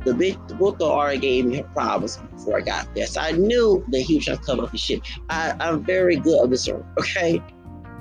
the 0.05 0.15
big 0.15 0.49
the 0.49 0.55
book 0.55 0.79
gave 1.21 1.45
me 1.45 1.63
problems 1.75 2.17
before 2.17 2.59
I 2.59 2.61
got 2.63 2.95
there. 2.95 3.07
So 3.07 3.21
I 3.21 3.33
knew 3.33 3.85
that 3.89 4.01
he 4.01 4.17
was 4.17 4.25
trying 4.25 4.39
to 4.39 4.45
cover 4.45 4.63
up 4.63 4.71
his 4.71 4.81
shit. 4.81 5.03
I, 5.29 5.55
I'm 5.61 5.85
very 5.85 6.17
good 6.17 6.45
at 6.45 6.51
this, 6.51 6.69
okay? 6.99 7.43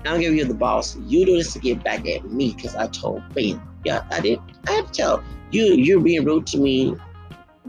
I'm 0.06 0.22
giving 0.22 0.38
you 0.38 0.46
the 0.46 0.54
boss. 0.54 0.96
You 1.06 1.26
do 1.26 1.38
this 1.38 1.54
to 1.54 1.60
get 1.60 1.84
back 1.84 2.08
at 2.08 2.26
me 2.26 2.54
because 2.54 2.76
I 2.76 2.88
told 2.88 3.24
Ben. 3.34 3.62
Yeah, 3.84 4.06
I 4.12 4.22
did. 4.22 4.40
I 4.68 4.74
had 4.74 4.88
to 4.88 4.94
tell 4.94 5.24
you 5.52 5.64
you're 5.64 6.00
being 6.00 6.24
rude 6.24 6.48
to 6.48 6.58
me 6.58 6.96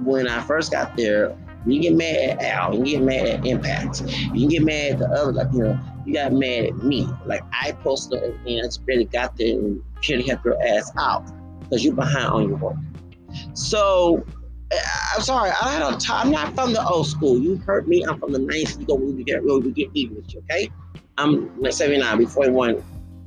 when 0.04 0.28
I 0.28 0.40
first 0.42 0.72
got 0.72 0.96
there. 0.96 1.36
You 1.66 1.82
get 1.82 1.94
mad 1.94 2.16
at 2.16 2.42
Al, 2.42 2.74
you 2.74 2.84
get 2.84 3.02
mad 3.02 3.26
at 3.26 3.44
Impact, 3.44 4.02
you 4.32 4.48
get 4.48 4.62
mad 4.62 4.92
at 4.92 4.98
the 5.00 5.06
other, 5.06 5.32
like 5.32 5.52
you 5.52 5.58
know, 5.58 5.78
you 6.06 6.14
got 6.14 6.32
mad 6.32 6.64
at 6.66 6.76
me. 6.78 7.06
Like 7.26 7.42
I 7.52 7.72
posted 7.72 8.22
everything, 8.22 8.60
I 8.60 8.62
just 8.62 8.86
barely 8.86 9.04
got 9.06 9.36
there 9.36 9.58
and 9.58 9.82
barely 10.06 10.26
help 10.26 10.44
your 10.44 10.56
ass 10.66 10.90
out 10.98 11.26
because 11.60 11.84
you're 11.84 11.94
behind 11.94 12.26
on 12.26 12.48
your 12.48 12.56
work. 12.56 12.76
So 13.54 14.24
eh, 14.70 14.78
I'm 15.14 15.20
sorry, 15.20 15.50
I 15.50 15.96
time. 15.98 16.26
I'm 16.26 16.30
not 16.30 16.54
from 16.54 16.72
the 16.72 16.86
old 16.86 17.06
school. 17.06 17.38
You 17.38 17.56
heard 17.56 17.88
me. 17.88 18.04
I'm 18.04 18.18
from 18.18 18.32
the 18.32 18.38
90s. 18.38 18.78
You 18.80 18.86
go 18.86 18.94
we 18.94 19.22
get 19.24 19.42
we 19.44 19.70
get 19.72 19.90
even 19.94 20.16
with 20.16 20.32
you, 20.32 20.40
okay? 20.50 20.70
I'm 21.18 21.50
79, 21.70 22.18
before 22.18 22.44
41. 22.44 22.82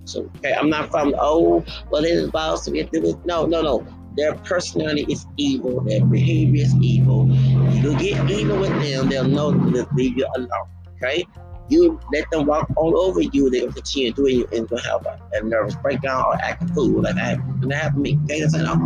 So 0.06 0.32
okay, 0.38 0.54
I'm 0.54 0.70
not 0.70 0.90
from 0.90 1.12
the 1.12 1.22
old. 1.22 1.70
Well, 1.92 2.04
it 2.04 2.12
is 2.12 2.30
about 2.30 2.64
to 2.64 2.72
get 2.72 2.92
be 2.92 3.14
no, 3.26 3.46
no, 3.46 3.62
no. 3.62 3.86
Their 4.18 4.36
personality 4.36 5.06
is 5.10 5.26
evil. 5.38 5.82
Their 5.82 6.06
behavior 6.06 6.64
is 6.64 6.76
evil. 6.82 7.28
You 7.30 7.98
get 7.98 8.30
even 8.30 8.60
with 8.60 8.70
them, 8.82 9.10
they'll 9.10 9.24
know 9.24 9.52
to 9.52 9.88
leave 9.94 10.18
you 10.18 10.28
alone. 10.36 10.68
Okay, 10.96 11.26
you 11.70 12.00
let 12.14 12.30
them 12.32 12.46
walk 12.46 12.70
all 12.76 13.00
over 13.00 13.22
you, 13.22 13.50
they'll 13.50 13.72
continue 13.72 14.12
doing 14.12 14.40
you 14.40 14.48
and 14.52 14.68
gonna 14.68 14.82
have 14.84 15.06
a, 15.06 15.44
nervous 15.44 15.76
breakdown 15.76 16.24
or 16.26 16.36
act 16.36 16.64
a 16.64 16.68
fool 16.74 17.02
like 17.02 17.16
that. 17.16 17.40
And 17.40 17.72
that 17.72 17.82
happened 17.82 18.06
to 18.06 18.12
me. 18.12 18.20
Okay, 18.26 18.42
that's 18.42 18.56
enough. 18.56 18.80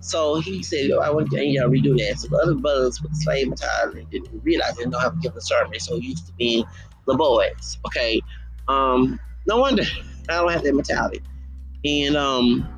So 0.00 0.40
he 0.40 0.62
said, 0.62 0.90
I 0.90 1.10
want 1.10 1.30
you 1.32 1.60
to 1.60 1.68
redo 1.68 1.98
that. 1.98 2.18
So 2.18 2.28
the 2.28 2.36
other 2.38 2.54
brothers 2.54 3.02
with 3.02 3.12
the 3.12 3.16
slave 3.18 3.48
mentality 3.48 4.06
didn't 4.10 4.42
realize 4.42 4.74
they 4.76 4.82
didn't 4.82 4.92
know 4.92 4.98
how 4.98 5.10
to 5.10 5.16
give 5.18 5.34
the 5.34 5.40
sermon. 5.40 5.78
So 5.78 5.96
used 5.96 6.26
to 6.28 6.32
being 6.32 6.64
the 7.06 7.14
boys. 7.14 7.78
Okay. 7.86 8.20
Um, 8.68 9.20
no 9.46 9.58
wonder 9.58 9.82
I 10.28 10.34
don't 10.34 10.50
have 10.50 10.62
that 10.62 10.74
mentality. 10.74 11.22
And 11.84 12.16
um, 12.16 12.77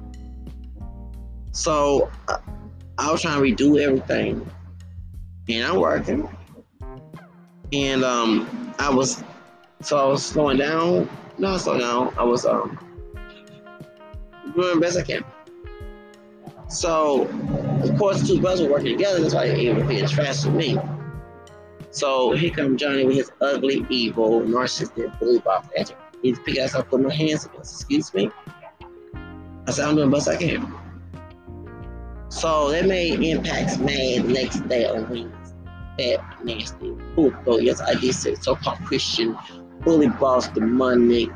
so 1.60 2.10
I, 2.28 2.38
I 2.98 3.12
was 3.12 3.22
trying 3.22 3.42
to 3.42 3.64
redo 3.64 3.80
everything. 3.80 4.48
And 5.48 5.66
I'm 5.66 5.80
working 5.80 6.28
and 7.72 8.04
um, 8.04 8.74
I 8.78 8.90
was 8.90 9.22
so 9.80 9.98
I 9.98 10.06
was 10.06 10.24
slowing 10.24 10.58
down. 10.58 11.08
No, 11.38 11.56
slow 11.56 11.78
down. 11.78 12.14
I 12.18 12.24
was 12.24 12.44
um 12.44 12.78
doing 14.54 14.80
best 14.80 14.98
I 14.98 15.02
can. 15.02 15.24
So, 16.68 17.22
of 17.82 17.98
course, 17.98 18.26
two 18.26 18.40
brothers 18.40 18.62
were 18.62 18.70
working 18.70 18.96
together. 18.96 19.20
That's 19.20 19.34
why 19.34 19.48
they 19.48 19.72
were 19.72 19.84
pay 19.84 20.04
trash 20.06 20.42
to 20.42 20.50
me. 20.50 20.78
So 21.90 22.32
here 22.32 22.50
comes 22.50 22.80
Johnny 22.80 23.04
with 23.04 23.16
his 23.16 23.32
ugly, 23.40 23.84
evil, 23.90 24.40
narcissistic 24.42 25.18
bully 25.18 25.40
boss 25.40 25.66
attitude. 25.76 25.96
He's 26.22 26.38
picking 26.38 26.62
us 26.62 26.74
up, 26.74 26.92
with 26.92 27.00
my 27.00 27.12
hands. 27.12 27.48
Excuse 27.58 28.14
me. 28.14 28.30
I 29.66 29.70
said 29.72 29.88
I'm 29.88 29.96
doing 29.96 30.10
best 30.10 30.28
I 30.28 30.36
can. 30.36 30.72
So 32.30 32.70
that 32.70 32.86
made 32.86 33.20
Mpax 33.20 33.78
mad 33.78 34.26
the 34.26 34.32
next 34.32 34.68
day 34.68 34.86
on 34.86 35.08
Wednesday 35.10 35.40
fat, 36.00 36.44
nasty, 36.44 36.96
puto, 37.14 37.58
yes, 37.58 37.80
I 37.80 37.94
did 37.94 38.14
say 38.14 38.34
so-called 38.34 38.78
Christian, 38.84 39.36
bully 39.82 40.08
boss, 40.08 40.48
demonic, 40.48 41.28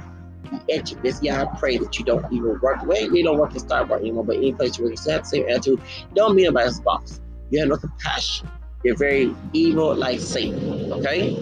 activist. 0.71 1.23
Yeah, 1.23 1.43
I 1.43 1.59
pray 1.59 1.79
that 1.79 1.99
you 1.99 2.05
don't 2.05 2.25
even 2.33 2.59
work. 2.61 2.85
Well, 2.87 3.15
you 3.15 3.25
don't 3.25 3.39
work 3.39 3.53
in 3.53 3.61
Starbucks 3.61 4.01
anymore, 4.01 4.25
but 4.25 4.37
any 4.37 4.53
place 4.53 4.79
you 4.79 4.85
work, 4.85 4.95
you 5.05 5.13
have 5.13 5.23
the 5.23 5.29
same 5.29 5.49
attitude. 5.49 5.81
Don't 6.15 6.37
be 6.37 6.45
anybody's 6.45 6.81
boss. 6.81 7.21
You 7.51 7.61
have 7.61 7.69
no 7.69 7.77
compassion. 7.77 8.49
You're 8.83 8.97
very 8.97 9.35
evil 9.53 9.95
like 9.95 10.21
Satan, 10.21 10.93
okay? 10.93 11.37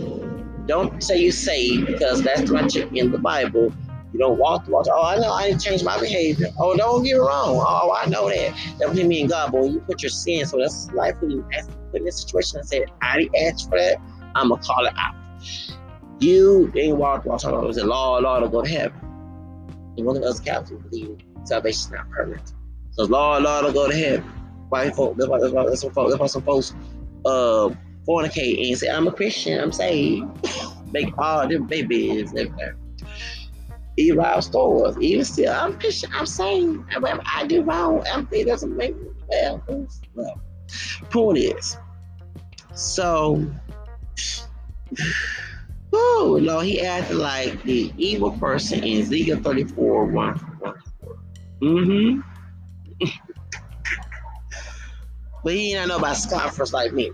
Don't 0.66 1.02
say 1.02 1.18
you 1.18 1.32
saved 1.32 1.86
because 1.86 2.22
that's 2.22 2.50
not 2.50 2.74
in 2.76 3.10
the 3.10 3.18
Bible. 3.18 3.72
You 4.12 4.18
don't 4.18 4.38
walk 4.38 4.66
the 4.66 4.72
walk. 4.72 4.86
Oh, 4.90 5.04
I 5.04 5.16
know 5.16 5.32
I 5.32 5.48
didn't 5.48 5.62
change 5.62 5.82
my 5.82 5.98
behavior. 5.98 6.48
Oh, 6.58 6.76
don't 6.76 7.02
get 7.02 7.14
wrong. 7.14 7.56
Oh, 7.66 7.96
I 7.98 8.06
know 8.08 8.28
that. 8.28 8.54
That 8.78 8.88
between 8.88 9.08
me 9.08 9.22
and 9.22 9.30
God, 9.30 9.52
but 9.52 9.62
when 9.62 9.72
you 9.72 9.80
put 9.80 10.02
your 10.02 10.10
sin. 10.10 10.44
So 10.44 10.58
that's 10.58 10.90
life 10.92 11.16
when 11.20 11.30
you 11.30 11.46
put 11.90 12.00
in 12.00 12.04
this 12.04 12.20
situation 12.20 12.58
and 12.58 12.68
said, 12.68 12.84
I 13.00 13.18
didn't 13.18 13.36
ask 13.36 13.68
for 13.70 13.78
that. 13.78 13.96
I'm 14.34 14.50
gonna 14.50 14.60
call 14.62 14.84
it 14.84 14.92
out. 14.98 15.14
You 16.20 16.70
ain't 16.76 16.98
walk 16.98 17.24
the 17.24 17.30
walk 17.30 17.42
about 17.42 17.66
was 17.66 17.78
a 17.78 17.86
law, 17.86 18.18
law 18.18 18.40
to 18.40 18.48
go 18.48 18.62
to 18.62 18.68
heaven. 18.68 18.98
And 19.96 20.06
one 20.06 20.16
of 20.16 20.22
us 20.24 20.40
Catholics 20.40 20.82
believe 20.90 21.18
salvation 21.44 21.78
is 21.78 21.90
not 21.90 22.10
permanent. 22.10 22.52
So 22.92 23.04
law, 23.04 23.38
law 23.38 23.62
to 23.62 23.72
go 23.72 23.90
to 23.90 23.96
heaven. 23.96 24.30
White 24.68 24.94
folk, 24.94 25.16
that's 25.16 25.28
why, 25.28 25.40
that's 25.40 25.52
why, 25.52 25.64
that's 25.64 25.84
why, 25.84 26.08
that's 26.08 26.20
why 26.20 26.26
some 26.26 26.42
folks 26.42 26.74
uh 27.24 27.70
fornicate 28.06 28.68
and 28.68 28.78
say, 28.78 28.88
I'm 28.88 29.06
a 29.06 29.12
Christian, 29.12 29.58
I'm 29.58 29.72
saved. 29.72 30.26
Make 30.92 31.16
all 31.18 31.48
them 31.48 31.66
babies 31.66 32.30
and 32.30 32.38
everything 32.38 32.74
eat 33.96 34.16
rob 34.16 34.42
stores. 34.42 34.96
Even 35.00 35.24
still, 35.24 35.52
I'm 35.52 35.78
Christian. 35.78 36.10
I'm 36.14 36.26
saying 36.26 36.84
I 36.94 37.46
do 37.46 37.62
wrong, 37.62 38.04
I'm 38.12 38.28
it 38.30 38.46
doesn't 38.46 38.76
make 38.76 38.96
me 39.00 39.08
well. 39.28 39.62
well. 40.14 40.40
Point 41.10 41.38
is, 41.38 41.76
so 42.74 43.46
oh 45.92 46.38
no, 46.40 46.60
he 46.60 46.80
acted 46.80 47.16
like 47.16 47.62
the 47.64 47.92
evil 47.96 48.32
person 48.32 48.82
in 48.82 49.02
Ezekiel 49.02 49.40
34 49.42 50.06
1. 50.06 50.34
1. 50.38 50.74
Mm-hmm. 51.62 52.20
but 55.44 55.52
he 55.52 55.72
didn't 55.72 55.88
know 55.88 55.98
about 55.98 56.16
scoffers 56.16 56.72
like 56.72 56.92
me 56.92 57.12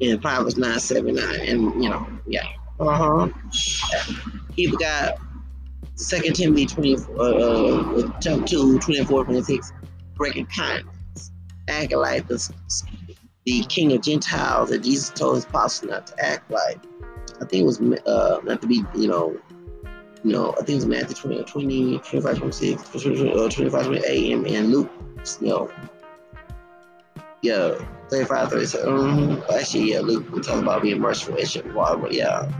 in 0.00 0.20
Proverbs 0.20 0.56
979. 0.56 1.40
And 1.48 1.82
you 1.82 1.90
know, 1.90 2.06
yeah. 2.26 2.46
Uh-huh. 2.78 3.28
He 4.54 4.70
got 4.76 5.18
Second 5.96 6.34
Timothy 6.34 6.66
24, 6.66 7.20
uh, 7.20 7.22
uh, 7.22 8.20
2, 8.20 8.78
24, 8.78 9.24
26, 9.24 9.72
breaking 10.14 10.46
kindness, 10.46 11.32
acting 11.68 11.98
like 11.98 12.28
the, 12.28 12.52
the 13.46 13.62
king 13.62 13.92
of 13.92 14.02
Gentiles 14.02 14.68
that 14.70 14.82
Jesus 14.82 15.08
told 15.10 15.36
his 15.36 15.44
apostles 15.44 15.90
not 15.90 16.06
to 16.08 16.24
act 16.24 16.50
like. 16.50 16.78
I 17.40 17.46
think 17.46 17.62
it 17.62 17.64
was 17.64 17.80
uh, 17.80 18.40
not 18.44 18.60
to 18.60 18.66
be, 18.66 18.84
you 18.94 19.08
know, 19.08 19.38
you 20.22 20.32
know, 20.32 20.54
I 20.60 20.64
think 20.64 20.76
it's 20.76 20.84
Matthew 20.84 21.14
20, 21.14 21.44
20 21.44 21.98
25, 21.98 22.38
26, 22.38 22.82
25, 22.90 23.86
28, 23.86 24.32
and, 24.32 24.46
and 24.46 24.70
Luke, 24.70 24.90
you 25.40 25.48
know, 25.48 25.70
yeah, 27.42 27.74
35, 28.10 28.50
37. 28.50 28.88
Um, 28.88 29.42
actually, 29.54 29.92
yeah, 29.92 30.00
Luke, 30.00 30.30
we 30.30 30.40
talking 30.40 30.62
about 30.62 30.82
being 30.82 31.00
merciful 31.00 31.36
and 31.36 31.48
shit, 31.48 31.72
but 31.72 32.12
yeah. 32.12 32.50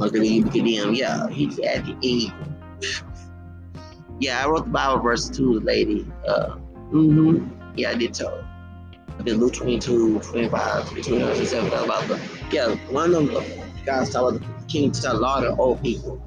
At 0.00 0.12
you, 0.14 0.44
them, 0.44 0.94
yeah, 0.94 1.28
he's 1.28 1.58
at 1.58 1.84
the 1.84 1.96
evil. 2.00 2.36
yeah, 4.20 4.44
I 4.44 4.48
wrote 4.48 4.64
the 4.64 4.70
Bible 4.70 5.02
verse 5.02 5.28
to 5.30 5.58
the 5.58 5.64
lady. 5.64 6.06
Uh, 6.26 6.56
mm-hmm. 6.92 7.48
Yeah, 7.76 7.90
I 7.90 7.94
did 7.94 8.14
tell 8.14 8.44
I 9.18 9.22
did 9.22 9.38
Luke 9.38 9.54
22, 9.54 10.20
25, 10.20 10.90
27, 10.90 11.66
about 11.72 12.06
the, 12.06 12.20
yeah, 12.52 12.76
one 12.90 13.12
of 13.14 13.28
them 13.28 13.44
guys 13.84 14.10
talking 14.10 14.36
about 14.38 14.60
the 14.60 14.66
king 14.66 14.92
to 14.92 15.12
law 15.14 15.40
to 15.40 15.56
old 15.56 15.82
people. 15.82 16.22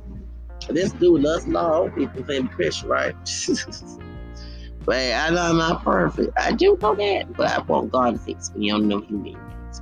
This 0.69 0.91
dude 0.91 1.21
loves 1.21 1.47
law 1.47 1.79
old 1.79 1.95
people 1.95 2.23
claim 2.23 2.49
Christian, 2.49 2.89
right? 2.89 3.15
but 4.85 4.95
I 4.95 5.29
know 5.29 5.41
I'm 5.41 5.57
not 5.57 5.83
perfect. 5.83 6.33
I 6.37 6.51
do 6.51 6.77
know 6.81 6.95
that, 6.95 7.33
but 7.37 7.49
I 7.49 7.61
want 7.61 7.91
God 7.91 8.15
to 8.15 8.19
fix 8.19 8.53
me. 8.53 8.65
You 8.67 8.73
don't 8.73 8.87
know 8.89 8.99
He 8.99 9.07
fix 9.07 9.81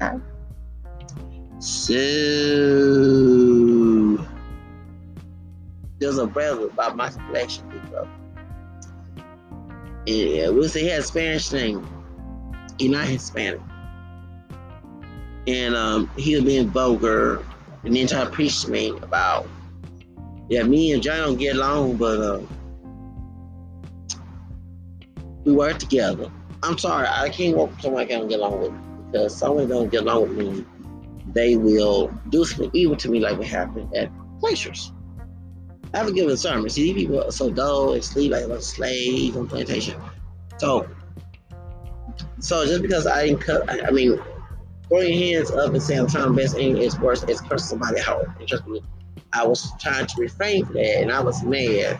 me. 0.00 0.20
So 1.60 1.92
there's 5.98 6.16
a 6.16 6.26
brother 6.26 6.68
about 6.68 6.96
my 6.96 7.10
collection, 7.10 7.68
brother. 7.90 8.08
Yeah, 10.06 10.48
we'll 10.48 10.70
say 10.70 10.84
he 10.84 10.88
has 10.88 11.04
a 11.04 11.08
Spanish 11.08 11.52
name. 11.52 11.86
He's 12.78 12.90
not 12.90 13.04
Hispanic. 13.04 13.60
And 15.46 15.74
um, 15.74 16.10
he 16.16 16.34
was 16.34 16.44
being 16.44 16.70
vulgar 16.70 17.44
and 17.84 17.94
then 17.94 18.06
try 18.06 18.24
to 18.24 18.30
preach 18.30 18.62
to 18.64 18.70
me 18.70 18.96
about, 19.02 19.46
yeah, 20.48 20.62
me 20.62 20.92
and 20.92 21.02
John 21.02 21.18
don't 21.18 21.36
get 21.36 21.56
along, 21.56 21.98
but 21.98 22.20
uh, 22.20 22.40
we 25.44 25.52
work 25.52 25.76
together. 25.76 26.30
I'm 26.62 26.78
sorry, 26.78 27.06
I 27.06 27.28
can't 27.28 27.54
work 27.54 27.68
with 27.72 27.82
someone 27.82 28.02
I 28.02 28.06
can't 28.06 28.30
get 28.30 28.40
along 28.40 28.60
with 28.60 28.72
because 29.12 29.36
someone 29.36 29.68
don't 29.68 29.90
get 29.90 30.04
along 30.04 30.22
with 30.22 30.38
me 30.38 30.64
they 31.32 31.56
will 31.56 32.08
do 32.28 32.44
something 32.44 32.70
evil 32.72 32.96
to 32.96 33.08
me 33.08 33.20
like 33.20 33.38
what 33.38 33.46
happened 33.46 33.94
at 33.94 34.10
Glaciers. 34.40 34.92
I 35.92 35.98
haven't 35.98 36.14
given 36.14 36.32
a 36.32 36.36
sermon. 36.36 36.68
See, 36.70 36.92
these 36.92 37.02
people 37.02 37.22
are 37.22 37.32
so 37.32 37.50
dull 37.50 37.94
and 37.94 38.04
sleep 38.04 38.32
like 38.32 38.44
a 38.44 38.62
slave 38.62 39.36
on 39.36 39.48
plantation. 39.48 40.00
So, 40.58 40.88
so 42.38 42.64
just 42.64 42.82
because 42.82 43.06
I 43.06 43.26
didn't 43.26 43.40
cut, 43.40 43.68
I, 43.68 43.88
I 43.88 43.90
mean, 43.90 44.20
throwing 44.88 45.12
your 45.12 45.38
hands 45.38 45.50
up 45.50 45.72
and 45.72 45.82
saying 45.82 46.00
I'm 46.00 46.06
trying 46.08 46.34
best 46.34 46.56
ain't 46.56 46.78
is 46.78 46.98
worse 47.00 47.24
as 47.24 47.40
cursing 47.40 47.78
somebody 47.78 48.00
out. 48.00 48.26
And 48.38 48.48
trust 48.48 48.66
me, 48.66 48.82
I 49.32 49.46
was 49.46 49.70
trying 49.80 50.06
to 50.06 50.14
refrain 50.20 50.64
from 50.64 50.74
that, 50.74 51.02
and 51.02 51.12
I 51.12 51.20
was 51.20 51.42
mad. 51.42 51.98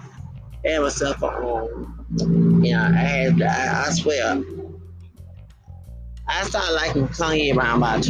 Had 0.65 0.83
myself 0.83 1.23
on. 1.23 1.97
Um, 2.21 2.63
you 2.63 2.73
know, 2.75 2.83
I 2.83 2.93
had, 2.93 3.43
I, 3.43 3.87
I 3.87 3.91
swear, 3.91 4.43
I 6.29 6.45
started 6.45 6.75
liking 6.75 7.09
Kanye 7.09 7.57
around 7.57 7.79
about 7.79 8.03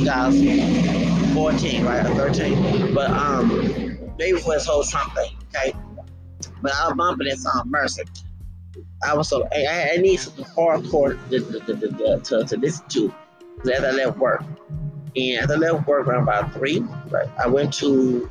2014, 1.48 1.84
right, 1.84 2.06
or 2.06 2.30
13. 2.30 2.94
But 2.94 3.10
um, 3.10 4.12
maybe 4.18 4.38
for 4.38 4.54
his 4.54 4.66
whole 4.66 4.84
Trump 4.84 5.14
thing, 5.14 5.32
okay. 5.54 5.72
But 6.62 6.72
I 6.74 6.88
was 6.88 6.96
bumping 6.96 7.28
this 7.28 7.42
song 7.42 7.62
Mercy. 7.66 8.02
I 9.02 9.14
was 9.14 9.28
so 9.28 9.48
I, 9.52 9.92
I 9.94 9.96
need 9.96 10.18
some 10.18 10.44
hardcore 10.44 11.18
to, 11.30 11.40
to, 11.40 12.44
to, 12.46 12.56
listen 12.58 12.88
to 12.90 13.14
as 13.72 13.82
I 13.82 13.90
left 13.90 14.18
work. 14.18 14.42
And 15.16 15.44
as 15.44 15.50
I 15.50 15.56
left 15.56 15.88
work 15.88 16.06
around 16.06 16.24
about 16.24 16.52
three, 16.52 16.80
right, 17.08 17.28
I 17.38 17.48
went 17.48 17.72
to 17.74 18.30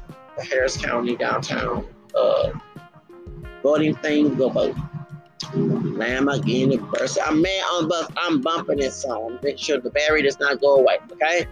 Harris 0.50 0.78
County 0.78 1.16
downtown 1.16 1.86
uh, 2.16 2.52
voting 3.64 3.96
thing, 3.96 4.36
go 4.36 4.50
vote. 4.50 4.76
Lamborghini 5.54 6.80
Mercy. 7.00 7.20
I'm 7.22 7.42
mad 7.42 7.64
on 7.74 7.88
bus. 7.88 8.08
I'm 8.18 8.42
bumping 8.42 8.78
this 8.78 8.96
song. 8.96 9.40
Make 9.42 9.58
sure 9.58 9.80
the 9.80 9.90
battery 9.90 10.22
does 10.22 10.40
not 10.40 10.62
go 10.62 10.76
away. 10.76 10.98
Okay. 11.14 11.48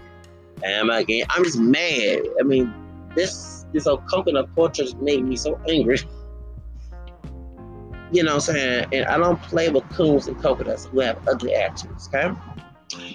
Lamborghini. 0.61 1.23
I'm 1.29 1.43
just 1.43 1.59
mad. 1.59 2.21
I 2.39 2.43
mean, 2.43 2.73
this 3.15 3.65
this 3.73 3.87
old 3.87 4.05
coconut 4.09 4.53
portrait 4.55 4.99
made 5.01 5.23
me 5.23 5.35
so 5.35 5.59
angry. 5.67 5.99
You 8.11 8.23
know 8.23 8.35
what 8.35 8.49
I'm 8.49 8.55
saying? 8.55 8.85
And 8.93 9.05
I 9.05 9.17
don't 9.17 9.41
play 9.41 9.69
with 9.69 9.87
coons 9.89 10.27
and 10.27 10.41
coconuts 10.41 10.85
who 10.85 11.01
have 11.01 11.19
ugly 11.27 11.53
attitudes. 11.53 12.07
Okay. 12.07 12.33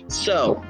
So 0.09 0.63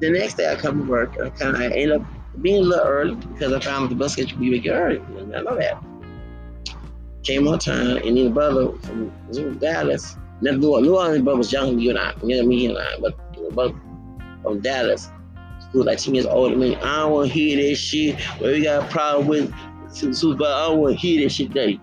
the 0.00 0.10
next 0.10 0.34
day 0.34 0.52
I 0.52 0.56
come 0.56 0.84
to 0.84 0.90
work. 0.90 1.16
I 1.22 1.30
kind 1.30 1.56
of 1.56 1.72
end 1.72 1.92
up 1.92 2.02
being 2.42 2.58
a 2.58 2.60
little 2.60 2.86
early 2.86 3.14
because 3.14 3.52
I 3.52 3.60
found 3.60 3.90
the 3.90 3.94
bus 3.94 4.16
to 4.16 4.36
be 4.36 4.70
early. 4.70 5.00
I 5.00 5.42
know 5.42 5.56
that 5.56 5.82
came 7.22 7.46
on 7.48 7.58
time, 7.58 7.98
and 7.98 8.16
then 8.16 8.24
the 8.24 8.30
brother 8.30 8.72
from 8.78 9.58
Dallas, 9.58 10.16
knew, 10.40 10.52
knew 10.58 10.96
all 10.96 11.10
his 11.10 11.22
brother 11.22 11.38
was 11.38 11.52
younger 11.52 11.72
than 11.72 11.80
you 11.80 11.90
and 11.90 11.98
I, 11.98 12.12
you 12.22 12.36
know, 12.36 12.46
me 12.48 12.66
and 12.66 12.78
I, 12.78 12.96
but 13.00 13.16
the 13.34 13.50
brother 13.52 13.74
from 14.42 14.60
Dallas, 14.60 15.10
who 15.72 15.78
was 15.78 15.86
like 15.86 15.98
10 15.98 16.14
years 16.14 16.26
older 16.26 16.50
than 16.50 16.60
me, 16.60 16.76
I 16.76 16.96
don't 17.00 17.12
want 17.12 17.28
to 17.28 17.34
hear 17.34 17.56
this 17.56 17.78
shit, 17.78 18.20
where 18.40 18.52
we 18.52 18.62
got 18.62 18.84
a 18.84 18.88
problem 18.88 19.28
with, 19.28 19.50
but 19.50 20.52
I 20.52 20.68
don't 20.68 20.78
want 20.78 20.94
to 20.94 21.00
hear 21.00 21.22
this 21.22 21.34
shit 21.34 21.48
today. 21.48 21.80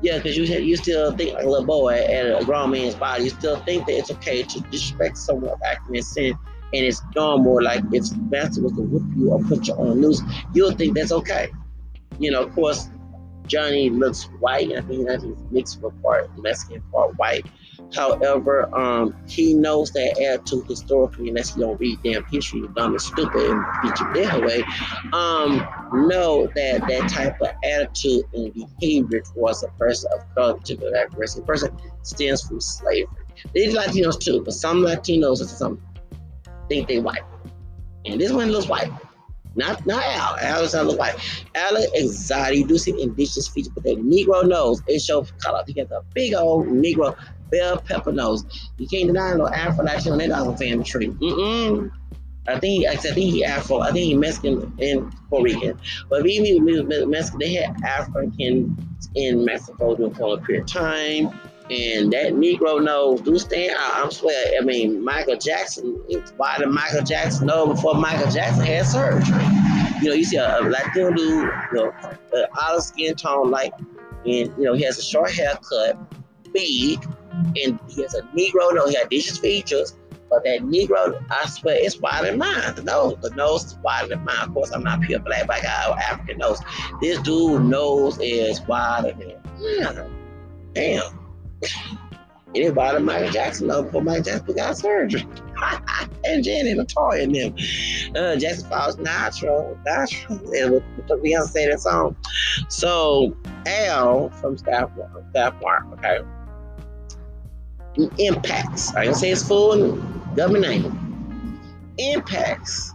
Yeah, 0.00 0.18
because 0.18 0.36
you 0.36 0.44
you 0.44 0.76
still 0.76 1.10
think 1.16 1.34
like 1.34 1.44
a 1.44 1.48
little 1.48 1.66
boy 1.66 1.94
at 1.94 2.40
a 2.40 2.44
grown 2.44 2.70
man's 2.70 2.94
body. 2.94 3.24
You 3.24 3.30
still 3.30 3.56
think 3.64 3.86
that 3.86 3.98
it's 3.98 4.10
okay 4.12 4.44
to 4.44 4.60
disrespect 4.70 5.18
someone 5.18 5.58
acting 5.64 5.96
in 5.96 6.02
sin, 6.02 6.38
and 6.72 6.84
it's 6.84 7.02
normal. 7.16 7.60
Like 7.62 7.82
it's 7.90 8.14
master 8.30 8.62
was 8.62 8.72
to 8.74 8.82
whip 8.82 9.02
you 9.16 9.32
or 9.32 9.40
put 9.40 9.66
you 9.66 9.74
on 9.74 10.00
loose. 10.00 10.22
You'll 10.54 10.70
think 10.70 10.94
that's 10.94 11.10
okay. 11.10 11.48
You 12.20 12.30
know, 12.30 12.44
of 12.44 12.54
course, 12.54 12.88
Johnny 13.48 13.90
looks 13.90 14.24
white. 14.38 14.70
I 14.70 14.82
think 14.82 15.08
that 15.08 15.20
he's 15.22 15.36
mixed 15.50 15.82
with 15.82 16.00
part 16.00 16.30
Mexican, 16.38 16.80
part 16.92 17.18
white. 17.18 17.46
However, 17.94 18.74
um, 18.74 19.14
he 19.26 19.54
knows 19.54 19.92
that 19.92 20.20
attitude 20.20 20.66
historically, 20.66 21.28
unless 21.28 21.56
you 21.56 21.62
don't 21.62 21.78
read 21.80 21.98
damn 22.02 22.24
history, 22.24 22.60
you're 22.60 22.68
dumb 22.70 22.92
and 22.92 23.00
stupid 23.00 23.50
and 23.50 23.64
beat 23.82 23.98
your 24.00 24.12
dead 24.12 24.42
away. 24.42 24.64
Um, 25.12 25.66
know 26.06 26.48
that 26.54 26.86
that 26.88 27.08
type 27.08 27.40
of 27.40 27.48
attitude 27.64 28.24
and 28.34 28.52
behavior 28.52 29.20
towards 29.20 29.62
a 29.62 29.68
person 29.78 30.10
of 30.14 30.34
color, 30.34 30.54
particularly 30.54 30.94
that 30.94 31.46
person, 31.46 31.78
stems 32.02 32.42
from 32.42 32.60
slavery. 32.60 33.06
These 33.54 33.74
Latinos 33.74 34.18
too, 34.18 34.42
but 34.44 34.54
some 34.54 34.82
Latinos 34.82 35.40
and 35.40 35.48
some 35.48 35.80
think 36.68 36.88
they 36.88 36.98
white. 36.98 37.22
And 38.04 38.20
this 38.20 38.32
one 38.32 38.50
looks 38.50 38.68
white. 38.68 38.90
Not 39.54 39.84
not 39.86 40.04
Al. 40.04 40.36
Al 40.36 40.62
does 40.62 40.74
not 40.74 40.86
look 40.86 40.98
like 40.98 41.18
Al 41.54 41.76
exotic. 41.94 42.58
You 42.58 42.66
do 42.66 42.78
see 42.78 43.00
indigenous 43.02 43.48
features, 43.48 43.72
but 43.74 43.82
that 43.84 43.98
Negro 43.98 44.46
nose, 44.46 44.82
it 44.86 45.00
shows 45.00 45.32
color. 45.42 45.64
He 45.66 45.72
got 45.74 45.88
the 45.88 46.02
big 46.14 46.34
old 46.34 46.66
Negro 46.66 47.16
bell 47.50 47.78
pepper 47.78 48.12
nose. 48.12 48.44
You 48.78 48.86
can't 48.86 49.06
deny 49.06 49.34
no 49.34 49.48
Afro 49.48 49.84
Latino 49.84 50.12
on 50.12 50.18
that 50.18 50.28
dog 50.28 50.58
family 50.58 50.84
tree. 50.84 51.08
Mm-mm. 51.08 51.90
I 52.46 52.58
think 52.58 52.86
I 52.86 52.96
think 52.96 53.16
he 53.16 53.44
Afro. 53.44 53.80
I 53.80 53.92
think 53.92 54.06
he 54.06 54.14
Mexican 54.14 54.72
and 54.80 55.12
Puerto 55.28 55.44
Rican. 55.44 55.78
But 56.08 56.26
even 56.26 57.10
Mexican, 57.10 57.40
they 57.40 57.54
had 57.54 57.76
African 57.84 58.76
in 59.14 59.44
Mexico 59.44 59.94
during 59.94 60.12
a 60.12 60.38
period 60.38 60.64
of 60.64 60.70
time. 60.70 61.40
And 61.70 62.10
that 62.14 62.32
Negro 62.32 62.82
nose 62.82 63.20
do 63.20 63.38
stand 63.38 63.76
out. 63.76 64.02
I'm 64.02 64.10
swear. 64.10 64.54
I 64.58 64.64
mean, 64.64 65.04
Michael 65.04 65.36
Jackson. 65.36 66.00
Why 66.38 66.56
did 66.56 66.68
Michael 66.68 67.02
Jackson 67.02 67.46
know 67.46 67.66
before 67.66 67.94
Michael 67.94 68.30
Jackson 68.30 68.64
had 68.64 68.86
surgery? 68.86 69.44
You 70.00 70.08
know, 70.08 70.14
you 70.14 70.24
see 70.24 70.38
a, 70.38 70.60
a 70.60 70.62
Latino 70.62 71.10
dude, 71.12 71.28
you 71.28 71.74
know, 71.74 71.92
olive 72.58 72.82
skin 72.82 73.14
tone, 73.16 73.50
like, 73.50 73.74
and 73.78 74.24
you 74.24 74.54
know, 74.60 74.72
he 74.72 74.82
has 74.84 74.96
a 74.96 75.02
short 75.02 75.30
haircut, 75.30 75.98
big, 76.54 77.04
and 77.38 77.78
he 77.88 78.02
has 78.02 78.14
a 78.14 78.22
Negro 78.36 78.74
nose. 78.74 78.90
He 78.90 78.96
got 78.96 79.10
dishes 79.10 79.38
features. 79.38 79.96
But 80.30 80.44
that 80.44 80.60
Negro, 80.60 81.24
I 81.30 81.46
swear, 81.46 81.78
it's 81.80 81.98
wider 82.00 82.26
than 82.26 82.38
mine. 82.38 82.74
The 82.74 82.82
nose, 82.82 83.16
the 83.22 83.30
nose 83.30 83.64
is 83.64 83.78
wider 83.82 84.08
than 84.08 84.24
mine. 84.24 84.48
Of 84.48 84.54
course, 84.54 84.70
I'm 84.72 84.84
not 84.84 85.00
pure 85.00 85.20
black, 85.20 85.46
but 85.46 85.56
I 85.56 85.62
got 85.62 85.98
African 85.98 86.38
nose. 86.38 86.60
This 87.00 87.18
dude 87.22 87.62
nose 87.62 88.18
is 88.20 88.60
wider 88.62 89.12
than 89.12 89.34
mine. 89.58 90.10
Damn. 90.74 91.18
Anybody 92.54 93.02
Michael 93.02 93.30
Jackson 93.30 93.68
know 93.68 93.82
before 93.82 94.02
Michael 94.02 94.24
Jackson 94.24 94.54
got 94.54 94.76
surgery. 94.76 95.26
and 96.24 96.44
Janet 96.44 96.78
Latoya 96.78 97.22
and 97.22 97.34
them. 97.34 98.16
Uh, 98.16 98.36
Jackson 98.36 98.68
Falls 98.68 98.98
natural, 98.98 99.78
natural. 99.84 100.38
And 100.54 100.72
with, 100.72 100.82
with 100.96 101.22
Beyonce 101.22 101.70
that 101.70 101.80
song. 101.80 102.16
So 102.68 103.36
Al 103.66 104.30
from 104.30 104.56
Staff 104.56 104.90
Staff 105.30 105.54
Mark, 105.60 105.86
okay. 105.94 106.20
Mpax. 107.98 108.96
I 108.96 109.04
can 109.06 109.14
say 109.14 109.30
it's 109.30 109.46
full 109.46 109.96
government 110.36 110.66
name. 110.66 111.58
Mpax 111.98 112.92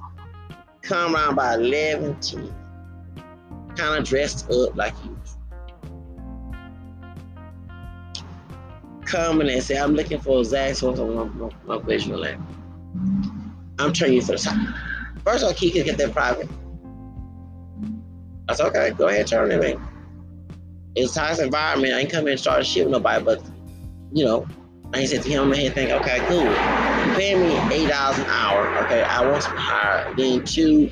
come 0.82 1.16
around 1.16 1.36
by 1.36 1.56
11 1.56 2.20
10. 2.22 2.54
Kind 3.76 4.00
of 4.00 4.06
dressed 4.06 4.50
up 4.52 4.76
like 4.76 4.94
you 5.04 5.13
coming 9.13 9.48
and 9.48 9.62
say, 9.62 9.78
I'm 9.78 9.94
looking 9.94 10.20
for 10.20 10.44
Zach 10.44 10.76
source 10.76 10.98
on 10.98 11.16
my, 11.16 11.24
my, 11.26 11.50
my 11.66 11.78
visual 11.78 12.20
land. 12.20 12.44
I'm 13.78 13.94
turning 13.94 14.16
you 14.16 14.22
to 14.22 14.32
the 14.32 14.38
side. 14.39 14.58
First 15.24 15.44
of 15.44 15.50
all, 15.50 15.54
Key 15.54 15.70
can 15.70 15.86
get 15.86 15.98
that 16.00 16.12
private. 16.13 16.50
I 18.50 18.56
said, 18.56 18.68
okay, 18.68 18.89
go 18.92 19.08
ahead, 19.08 19.22
and 19.22 19.30
turn 19.30 19.52
it, 19.52 19.63
in. 19.63 19.80
It's 20.96 21.13
toxic 21.13 21.46
environment. 21.46 21.94
I 21.94 22.00
ain't 22.00 22.12
come 22.12 22.26
in 22.26 22.32
and 22.32 22.39
start 22.39 22.66
shit 22.66 22.86
with 22.86 22.92
nobody, 22.92 23.24
but 23.24 23.42
you 24.12 24.26
know, 24.26 24.48
I 24.93 25.06
said 25.06 25.23
to 25.23 25.29
him, 25.29 25.51
and 25.51 25.62
he 25.62 25.69
think, 25.69 25.91
okay, 25.91 26.19
cool. 26.27 26.45
You 26.45 27.15
paying 27.15 27.41
me 27.41 27.56
eight 27.75 27.89
dollars 27.89 28.19
an 28.19 28.25
hour. 28.29 28.67
Okay, 28.86 29.01
I 29.03 29.25
want 29.25 29.43
some 29.43 29.56
higher. 29.58 30.13
Then 30.15 30.43
two, 30.43 30.89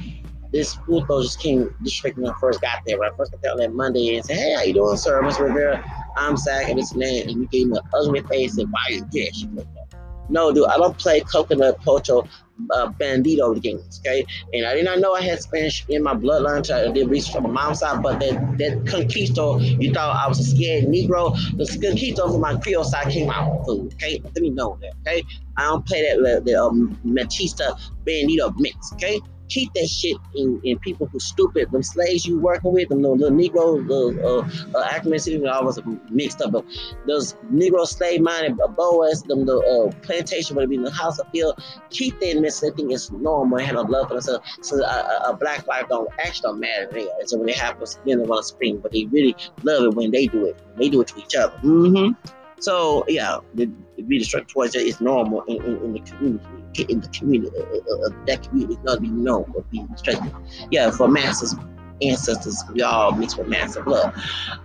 this 0.51 0.75
coach 1.05 1.23
just 1.25 1.39
came 1.39 1.73
district 1.83 2.17
when 2.17 2.29
I 2.29 2.33
first 2.39 2.61
got 2.61 2.79
there. 2.85 2.99
When 2.99 3.11
I 3.11 3.15
first 3.15 3.31
got 3.31 3.41
there 3.41 3.51
on 3.51 3.57
that 3.59 3.73
Monday 3.73 4.15
and 4.15 4.25
said, 4.25 4.37
Hey, 4.37 4.53
how 4.55 4.63
you 4.63 4.73
doing, 4.73 4.97
sir? 4.97 5.21
Mr. 5.21 5.47
Rivera, 5.47 5.83
I'm 6.17 6.35
Zach 6.35 6.67
and 6.69 6.79
this 6.79 6.95
and. 6.95 7.29
And 7.29 7.41
he 7.41 7.45
gave 7.47 7.67
me 7.67 7.77
an 7.77 7.83
ugly 7.93 8.21
face 8.21 8.57
and 8.57 8.71
why 8.71 8.81
you 8.89 9.05
that. 9.11 9.95
No, 10.29 10.51
dude, 10.51 10.65
I 10.67 10.77
don't 10.77 10.97
play 10.97 11.21
coconut 11.21 11.79
pocho 11.81 12.27
uh, 12.71 12.91
bandito 13.00 13.62
games, 13.62 14.02
okay? 14.02 14.26
And 14.54 14.65
I 14.65 14.76
did 14.76 14.86
not 14.86 15.00
know 15.00 15.13
I 15.13 15.21
had 15.21 15.41
Spanish 15.41 15.86
in 15.89 16.04
my 16.04 16.13
bloodline 16.13 16.58
until 16.58 16.89
I 16.89 16.91
did 16.91 17.10
research 17.10 17.36
on 17.36 17.43
my 17.43 17.50
mom's 17.50 17.80
side, 17.80 18.02
but 18.02 18.19
that, 18.19 18.58
that 18.58 18.86
conquisto, 18.86 19.60
you 19.82 19.93
thought 19.93 20.15
I 20.15 20.28
was 20.28 20.39
a 20.39 20.43
scared 20.43 20.86
Negro, 20.86 21.36
the 21.58 21.65
conquisto 21.65 22.32
from 22.32 22.41
my 22.41 22.58
Creole 22.58 22.84
side 22.84 23.12
came 23.12 23.30
out 23.30 23.65
food, 23.65 23.93
okay? 23.93 24.21
Let 24.24 24.36
me 24.36 24.50
know 24.50 24.78
that, 24.82 24.93
okay? 25.02 25.24
I 25.58 25.63
don't 25.63 25.86
play 25.86 26.02
that, 26.02 26.45
the 26.45 26.56
um, 26.56 26.97
machista 27.06 27.80
bandito 28.06 28.54
mix, 28.58 28.93
okay? 28.93 29.19
Keep 29.51 29.73
that 29.73 29.87
shit 29.87 30.15
in, 30.35 30.61
in 30.63 30.79
people 30.79 31.07
who 31.07 31.19
stupid. 31.19 31.69
Them 31.71 31.83
slaves 31.83 32.25
you 32.25 32.39
working 32.39 32.71
with, 32.71 32.89
them 32.89 33.01
little 33.01 33.29
Negro, 33.29 33.85
the 33.85 34.25
uh, 34.25 34.79
uh, 34.79 34.87
Ackerman 34.91 35.19
City, 35.19 35.45
I 35.45 35.61
was 35.61 35.79
mixed 36.09 36.41
up. 36.41 36.53
But 36.53 36.65
those 37.05 37.33
Negro 37.51 37.85
slave 37.85 38.21
minded 38.21 38.57
Boas, 38.77 39.23
them 39.23 39.45
the 39.45 39.57
uh, 39.57 39.91
plantation, 40.01 40.55
whatever 40.55 40.73
in 40.73 40.83
the 40.83 40.91
house 40.91 41.19
of 41.19 41.27
field, 41.31 41.61
keep 41.89 42.19
that 42.21 42.39
mess. 42.39 42.61
They 42.61 42.71
think 42.71 42.91
it's 42.91 43.11
normal 43.11 43.59
and 43.59 43.67
have 43.67 43.89
love 43.89 44.07
for 44.07 44.15
themselves. 44.15 44.47
So 44.61 44.83
a, 44.83 45.29
a, 45.29 45.37
black 45.37 45.67
life 45.67 45.87
don't 45.89 46.09
actually 46.19 46.51
don't 46.51 46.59
matter 46.59 46.87
there. 46.91 47.07
And 47.19 47.29
so 47.29 47.37
when 47.37 47.49
it 47.49 47.57
happens, 47.57 47.99
then 48.05 48.19
they 48.19 48.25
want 48.25 48.43
to 48.43 48.47
scream, 48.47 48.79
but 48.79 48.91
they 48.91 49.05
really 49.05 49.35
love 49.63 49.83
it 49.83 49.93
when 49.95 50.11
they 50.11 50.27
do 50.27 50.45
it. 50.45 50.57
They 50.77 50.89
do 50.89 51.01
it 51.01 51.07
to 51.07 51.19
each 51.19 51.35
other. 51.35 51.57
Mm-hmm. 51.57 52.13
So 52.59 53.03
yeah, 53.07 53.39
the, 53.55 53.69
the 54.01 54.07
be 54.07 54.19
destructive 54.19 54.53
towards 54.53 54.75
it 54.75 54.85
is 54.85 55.01
normal 55.01 55.41
in, 55.43 55.61
in, 55.63 55.77
in 55.83 55.93
the 55.93 55.99
community 55.99 56.45
in 56.89 57.01
the 57.01 57.07
community, 57.09 57.51
uh, 57.57 57.61
uh, 57.61 58.07
uh, 58.07 58.09
that 58.27 58.43
community 58.43 58.73
is 58.73 58.95
to 58.95 59.01
be 59.01 59.09
known 59.09 59.45
for 59.51 59.61
being 59.71 59.87
restricted. 59.91 60.31
Yeah, 60.69 60.89
for 60.91 61.07
masses, 61.07 61.55
ancestors, 62.01 62.63
we 62.73 62.81
all 62.81 63.11
mixed 63.11 63.37
with 63.37 63.47
massive 63.47 63.85
love. 63.87 64.15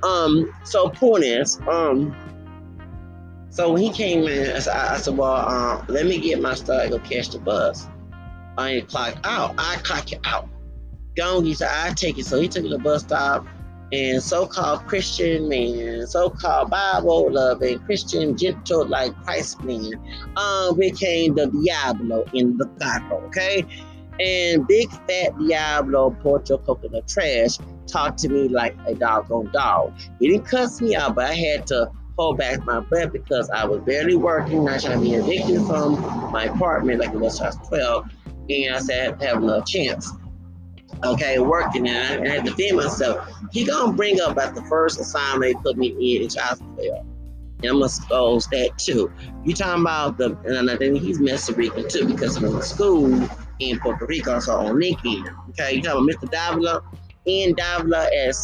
Um, 0.02 0.52
so 0.64 0.88
point 0.88 1.24
is, 1.24 1.60
um, 1.68 2.16
so 3.50 3.72
when 3.72 3.82
he 3.82 3.90
came 3.90 4.26
in, 4.28 4.54
I 4.54 4.58
said, 4.58 4.76
I 4.76 4.96
said 4.98 5.16
well, 5.16 5.48
um, 5.48 5.84
let 5.88 6.06
me 6.06 6.18
get 6.18 6.40
my 6.40 6.54
stuff, 6.54 6.90
go 6.90 6.98
catch 7.00 7.30
the 7.30 7.38
bus. 7.38 7.88
I 8.58 8.70
ain't 8.70 8.88
clock 8.88 9.16
out. 9.24 9.54
I 9.58 9.76
clock 9.82 10.12
you 10.12 10.18
out. 10.24 10.48
Go 11.16 11.40
he 11.40 11.54
said, 11.54 11.70
I 11.72 11.92
take 11.94 12.18
it. 12.18 12.26
So 12.26 12.40
he 12.40 12.48
took 12.48 12.62
me 12.62 12.70
to 12.70 12.76
the 12.76 12.82
bus 12.82 13.02
stop 13.02 13.46
and 13.92 14.22
so-called 14.22 14.84
Christian 14.86 15.48
man, 15.48 16.06
so-called 16.06 16.70
Bible 16.70 17.32
loving 17.32 17.78
Christian 17.80 18.36
gentle 18.36 18.84
like 18.86 19.14
Christ 19.24 19.62
man, 19.62 19.92
um, 20.36 20.76
became 20.76 21.34
the 21.34 21.46
Diablo 21.46 22.24
in 22.32 22.56
the 22.56 22.66
Bible, 22.66 23.22
okay? 23.26 23.64
And 24.18 24.66
big 24.66 24.90
fat 24.90 25.38
Diablo 25.38 26.10
Porto 26.10 26.58
coconut 26.58 27.06
trash 27.06 27.58
talked 27.86 28.18
to 28.20 28.28
me 28.28 28.48
like 28.48 28.76
a 28.86 28.94
doggone 28.94 29.50
dog. 29.52 29.92
He 30.18 30.30
didn't 30.30 30.46
cuss 30.46 30.80
me 30.80 30.96
out, 30.96 31.14
but 31.14 31.26
I 31.26 31.34
had 31.34 31.66
to 31.68 31.90
hold 32.18 32.38
back 32.38 32.64
my 32.64 32.80
breath 32.80 33.12
because 33.12 33.50
I 33.50 33.66
was 33.66 33.80
barely 33.82 34.16
working, 34.16 34.64
not 34.64 34.80
trying 34.80 34.98
to 34.98 35.04
be 35.04 35.14
evicted 35.14 35.64
from 35.66 36.00
my 36.32 36.44
apartment 36.44 37.00
like 37.00 37.10
it 37.10 37.20
was 37.20 37.38
just 37.38 37.62
12, 37.68 38.10
and 38.48 38.74
I 38.74 38.78
said 38.80 39.22
I 39.22 39.26
have 39.26 39.42
no 39.42 39.62
chance 39.62 40.10
okay, 41.04 41.38
working 41.38 41.88
and 41.88 42.26
I, 42.26 42.34
had 42.34 42.44
to 42.44 42.50
defend 42.50 42.76
myself. 42.78 43.28
He 43.52 43.64
gonna 43.64 43.92
bring 43.92 44.20
up 44.20 44.38
at 44.38 44.54
the 44.54 44.62
first 44.62 45.00
assignment 45.00 45.54
they 45.56 45.62
put 45.62 45.76
me 45.76 45.88
in 46.16 46.22
in 46.22 46.28
child. 46.28 46.60
And 46.60 47.64
I'm 47.64 47.74
gonna 47.74 47.86
expose 47.86 48.46
that 48.48 48.76
too. 48.78 49.10
You 49.44 49.54
talking 49.54 49.82
about 49.82 50.18
the 50.18 50.36
and 50.44 50.70
I 50.70 50.76
think 50.76 51.00
he's 51.00 51.20
Mexican 51.20 51.88
too 51.88 52.06
because 52.06 52.36
of 52.42 52.52
the 52.52 52.62
school 52.62 53.28
in 53.58 53.78
Puerto 53.80 54.06
Rico, 54.06 54.38
so 54.40 54.56
on 54.56 54.76
LinkedIn. 54.76 55.34
Okay, 55.50 55.76
you 55.76 55.82
talking 55.82 56.02
about 56.02 56.20
Mr. 56.20 56.30
Davila 56.30 56.82
in 57.24 57.54
Davila 57.54 58.08
at 58.14 58.34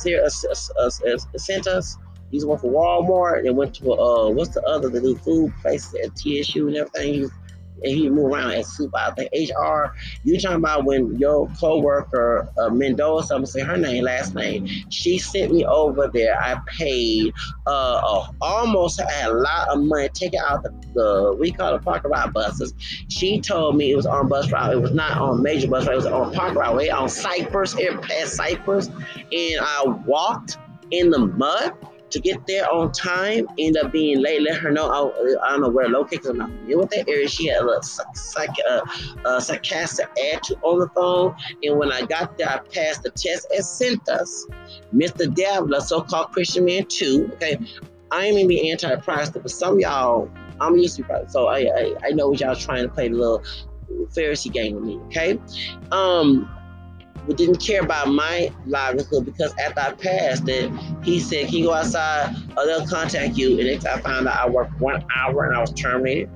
Centers. 1.40 1.98
He's 2.30 2.46
one 2.46 2.58
for 2.58 2.72
Walmart 2.72 3.46
and 3.46 3.56
went 3.56 3.74
to 3.74 3.92
uh 3.92 4.30
what's 4.30 4.54
the 4.54 4.62
other 4.62 4.88
the 4.88 5.00
new 5.00 5.16
food 5.16 5.52
place 5.60 5.94
at 6.02 6.16
TSU 6.16 6.68
and 6.68 6.76
everything 6.76 7.30
and 7.84 7.92
he 7.92 8.08
move 8.08 8.32
around 8.32 8.52
and 8.52 8.66
super. 8.66 8.96
I 8.96 9.10
the 9.16 9.28
HR. 9.32 9.94
You 10.24 10.38
talking 10.38 10.56
about 10.56 10.84
when 10.84 11.18
your 11.18 11.48
coworker 11.60 12.48
uh, 12.58 12.70
Mendoza, 12.70 13.34
I'm 13.34 13.40
gonna 13.40 13.46
say 13.46 13.60
her 13.62 13.76
name, 13.76 14.04
last 14.04 14.34
name. 14.34 14.66
She 14.90 15.18
sent 15.18 15.52
me 15.52 15.64
over 15.64 16.08
there. 16.12 16.40
I 16.40 16.60
paid 16.66 17.32
uh, 17.66 18.00
uh 18.04 18.26
almost 18.40 19.00
a 19.00 19.32
lot 19.32 19.68
of 19.68 19.80
money. 19.80 20.08
taking 20.12 20.40
out 20.40 20.62
the, 20.62 20.70
the 20.94 21.36
we 21.38 21.52
call 21.52 21.74
it 21.74 21.82
parking 21.82 22.10
lot 22.10 22.32
buses. 22.32 22.74
She 23.08 23.40
told 23.40 23.76
me 23.76 23.92
it 23.92 23.96
was 23.96 24.06
on 24.06 24.28
bus 24.28 24.50
route. 24.50 24.72
It 24.72 24.80
was 24.80 24.92
not 24.92 25.18
on 25.18 25.42
major 25.42 25.68
bus 25.68 25.86
route. 25.86 25.94
It 25.94 25.96
was 25.96 26.06
on 26.06 26.32
park 26.32 26.54
route 26.54 26.76
way 26.76 26.90
on 26.90 27.08
Cypress, 27.08 27.76
air 27.76 27.98
past 27.98 28.36
Cypress, 28.36 28.88
and 28.88 29.60
I 29.60 29.84
walked 30.06 30.58
in 30.90 31.10
the 31.10 31.26
mud 31.26 31.72
to 32.12 32.20
get 32.20 32.46
there 32.46 32.70
on 32.72 32.92
time, 32.92 33.46
end 33.58 33.76
up 33.76 33.92
being 33.92 34.20
late. 34.20 34.42
Let 34.42 34.58
her 34.58 34.70
know 34.70 34.88
I, 34.90 35.46
I 35.46 35.50
don't 35.52 35.62
know 35.62 35.68
where 35.68 35.88
located. 35.88 36.26
I'm 36.26 36.38
not 36.38 36.50
familiar 36.50 36.78
with 36.78 36.90
that 36.90 37.08
area. 37.08 37.28
She 37.28 37.46
had 37.46 37.62
a 37.62 37.82
psych, 37.82 38.50
uh, 38.70 38.80
uh, 39.24 39.40
sarcastic 39.40 40.08
attitude 40.32 40.58
on 40.62 40.80
the 40.80 40.88
phone. 40.88 41.34
And 41.62 41.78
when 41.78 41.92
I 41.92 42.02
got 42.02 42.38
there, 42.38 42.48
I 42.48 42.58
passed 42.58 43.02
the 43.02 43.10
test 43.10 43.46
and 43.50 43.64
sent 43.64 44.08
us 44.08 44.46
Mr. 44.94 45.32
Davila, 45.32 45.80
so-called 45.80 46.32
Christian 46.32 46.64
man 46.64 46.84
too. 46.86 47.30
Okay, 47.34 47.58
I 48.10 48.26
ain't 48.26 48.36
even 48.36 48.48
be 48.48 48.70
anti-Protestant, 48.70 49.42
but 49.42 49.50
some 49.50 49.80
y'all, 49.80 50.30
I'm 50.60 50.76
used 50.76 50.96
to 50.96 51.04
Protestant, 51.04 51.32
so 51.32 51.46
I, 51.46 51.60
I 51.60 51.94
I 52.04 52.10
know 52.10 52.32
y'all 52.32 52.54
trying 52.54 52.82
to 52.82 52.88
play 52.88 53.08
the 53.08 53.16
little 53.16 53.42
Pharisee 54.08 54.52
game 54.52 54.76
with 54.76 54.84
me. 54.84 54.98
Okay, 55.06 55.38
um 55.90 56.50
but 57.26 57.36
didn't 57.36 57.56
care 57.56 57.82
about 57.82 58.08
my 58.08 58.52
livelihood 58.66 59.24
because 59.24 59.54
after 59.58 59.80
I 59.80 59.92
passed 59.92 60.48
it, 60.48 60.70
he 61.04 61.20
said, 61.20 61.46
Can 61.46 61.58
you 61.58 61.64
go 61.66 61.74
outside 61.74 62.34
or 62.56 62.66
they'll 62.66 62.86
contact 62.86 63.36
you? 63.36 63.58
And 63.58 63.68
next 63.68 63.86
I 63.86 64.00
found 64.00 64.28
out 64.28 64.38
I 64.38 64.48
worked 64.48 64.80
one 64.80 65.04
hour 65.16 65.44
and 65.44 65.54
I 65.54 65.60
was 65.60 65.72
terminated. 65.72 66.30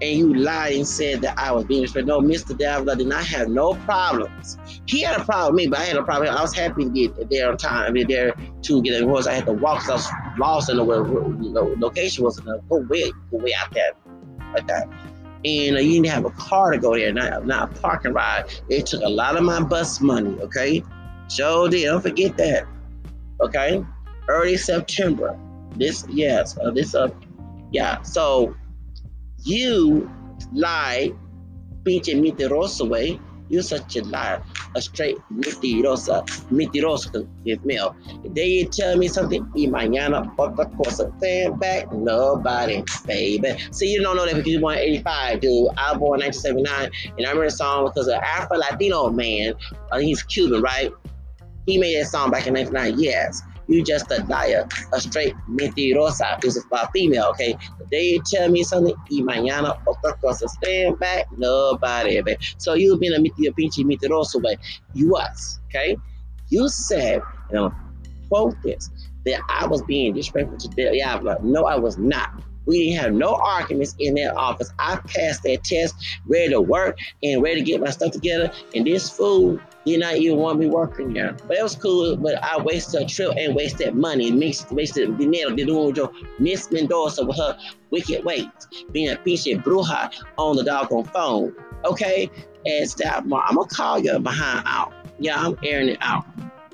And 0.00 0.16
you 0.16 0.32
lied 0.32 0.76
and 0.76 0.86
said 0.86 1.22
that 1.22 1.36
I 1.36 1.50
was 1.50 1.64
being 1.64 1.82
disrespectful. 1.82 2.22
No, 2.22 2.28
Mr. 2.28 2.56
Davila 2.56 2.94
did 2.94 3.08
not 3.08 3.24
have 3.24 3.48
no 3.48 3.74
problems. 3.74 4.56
He 4.86 5.00
had 5.00 5.20
a 5.20 5.24
problem 5.24 5.56
with 5.56 5.64
me, 5.64 5.70
but 5.70 5.80
I 5.80 5.84
had 5.86 5.96
a 5.96 6.04
problem. 6.04 6.32
I 6.32 6.40
was 6.40 6.54
happy 6.54 6.84
to 6.84 6.90
get 6.90 7.30
there 7.30 7.50
on 7.50 7.56
time. 7.56 7.84
I 7.84 7.90
mean, 7.90 8.06
there 8.06 8.32
to 8.62 8.82
get 8.82 8.92
there. 8.92 9.16
I 9.28 9.32
had 9.32 9.46
to 9.46 9.52
walk 9.52 9.82
because 9.82 10.06
I 10.06 10.28
was 10.28 10.38
lost 10.38 10.70
in 10.70 10.76
the 10.76 10.84
where 10.84 11.02
the 11.02 11.74
location 11.78 12.22
was. 12.22 12.38
Go 12.38 12.62
way, 12.88 13.10
go 13.32 13.38
way 13.38 13.54
out 13.54 13.72
there 13.72 13.92
like 14.54 14.68
that 14.68 14.88
and 15.44 15.76
uh, 15.76 15.80
you 15.80 16.02
didn't 16.02 16.06
have 16.06 16.24
a 16.24 16.30
car 16.30 16.72
to 16.72 16.78
go 16.78 16.96
there, 16.96 17.12
not, 17.12 17.46
not 17.46 17.70
a 17.70 17.80
parking 17.80 18.12
ride. 18.12 18.44
It 18.68 18.86
took 18.86 19.02
a 19.02 19.08
lot 19.08 19.36
of 19.36 19.44
my 19.44 19.62
bus 19.62 20.00
money, 20.00 20.38
okay? 20.40 20.82
So 21.28 21.68
did. 21.68 21.84
Don't 21.84 22.00
forget 22.00 22.36
that, 22.38 22.66
okay? 23.40 23.84
Early 24.28 24.56
September. 24.56 25.38
This, 25.76 26.04
yes, 26.08 26.58
uh, 26.58 26.70
this, 26.70 26.94
uh, 26.94 27.08
yeah. 27.70 28.02
So 28.02 28.56
you 29.44 30.10
lied, 30.52 31.14
pinche 31.84 32.14
mentiroso 32.14 32.88
way. 32.88 33.20
You're 33.48 33.62
such 33.62 33.96
a 33.96 34.04
liar, 34.04 34.42
a 34.74 34.82
straight 34.82 35.16
mentirosa, 35.32 36.26
mentiroso 36.50 37.28
is 37.44 37.58
male. 37.64 37.96
They 38.24 38.64
tell 38.64 38.96
me 38.96 39.08
something, 39.08 39.46
y 39.54 39.66
mañana 39.66 40.34
otra 40.36 40.70
cosa. 40.76 41.12
Stand 41.18 41.58
back, 41.58 41.92
nobody, 41.92 42.84
baby. 43.06 43.56
See, 43.70 43.92
you 43.92 44.02
don't 44.02 44.16
know 44.16 44.26
that 44.26 44.34
because 44.34 44.52
you're 44.52 44.60
born 44.60 44.78
85, 44.78 45.40
dude. 45.40 45.68
I 45.76 45.92
was 45.92 45.98
born 45.98 46.20
1979, 46.20 46.90
and 47.16 47.26
I 47.26 47.30
remember 47.30 47.44
the 47.44 47.50
song 47.50 47.86
because 47.86 48.08
an 48.08 48.20
Afro 48.22 48.58
Latino 48.58 49.10
man, 49.10 49.54
uh, 49.90 49.98
he's 49.98 50.22
Cuban, 50.22 50.60
right? 50.62 50.92
He 51.66 51.78
made 51.78 52.00
that 52.00 52.06
song 52.06 52.30
back 52.30 52.46
in 52.46 52.54
1999, 52.54 53.02
yes. 53.02 53.42
You 53.68 53.84
just 53.84 54.10
a 54.10 54.24
liar, 54.24 54.66
a 54.92 55.00
straight 55.00 55.34
mentirosa. 55.48 56.40
This 56.40 56.56
is 56.56 56.64
about 56.64 56.90
female, 56.92 57.26
okay? 57.30 57.56
They 57.90 58.18
tell 58.24 58.48
me 58.48 58.64
something, 58.64 58.94
y 59.10 59.20
mañana 59.22 59.78
otra 59.86 60.18
cosa. 60.20 60.48
Stand 60.48 60.98
back, 60.98 61.26
nobody, 61.36 62.20
baby. 62.22 62.38
So 62.56 62.74
you've 62.74 63.00
been 63.00 63.12
a, 63.12 63.18
a 63.18 63.52
pinche 63.52 63.84
mentiroso, 63.84 64.42
but 64.42 64.58
you 64.94 65.10
was, 65.10 65.60
okay? 65.66 65.96
You 66.48 66.68
said, 66.68 67.22
you 67.50 67.56
know, 67.56 67.74
quote 68.28 68.56
this, 68.62 68.90
that 69.26 69.40
I 69.48 69.66
was 69.66 69.82
being 69.82 70.14
disrespectful 70.14 70.58
to 70.58 70.68
Diablo. 70.68 71.36
No, 71.42 71.66
I 71.66 71.76
was 71.76 71.98
not. 71.98 72.42
We 72.68 72.90
didn't 72.90 73.02
have 73.02 73.14
no 73.14 73.34
arguments 73.34 73.96
in 73.98 74.14
that 74.16 74.36
office. 74.36 74.70
I 74.78 74.96
passed 74.96 75.42
that 75.44 75.64
test, 75.64 75.94
ready 76.26 76.50
to 76.50 76.60
work 76.60 76.98
and 77.22 77.42
ready 77.42 77.60
to 77.60 77.64
get 77.64 77.80
my 77.80 77.88
stuff 77.88 78.12
together. 78.12 78.52
And 78.74 78.86
this 78.86 79.08
fool 79.08 79.58
did 79.86 80.00
not 80.00 80.16
even 80.16 80.36
want 80.36 80.58
me 80.58 80.66
working 80.66 81.14
there. 81.14 81.34
But 81.46 81.56
it 81.56 81.62
was 81.62 81.74
cool. 81.74 82.14
But 82.18 82.44
I 82.44 82.60
wasted 82.60 83.00
a 83.00 83.06
trip 83.06 83.32
and 83.38 83.54
wasted 83.54 83.94
money 83.94 84.30
mixed, 84.30 84.70
wasted 84.70 85.16
dinero 85.16 85.56
de 85.56 85.64
nuevo. 85.64 86.12
Miss 86.38 86.70
Mendoza 86.70 87.24
with 87.24 87.38
her 87.38 87.58
wicked 87.90 88.22
ways, 88.26 88.46
being 88.92 89.08
a 89.08 89.16
pinche 89.16 89.62
bruja 89.62 90.12
on 90.36 90.56
the 90.56 90.62
doggone 90.62 91.04
phone. 91.04 91.54
Okay? 91.86 92.30
And 92.66 92.88
stop, 92.88 93.24
I'm 93.24 93.30
gonna 93.30 93.64
call 93.64 93.98
you 93.98 94.18
behind 94.18 94.64
out. 94.66 94.92
Yeah, 95.18 95.42
I'm 95.42 95.58
airing 95.62 95.88
it 95.88 95.98
out. 96.02 96.26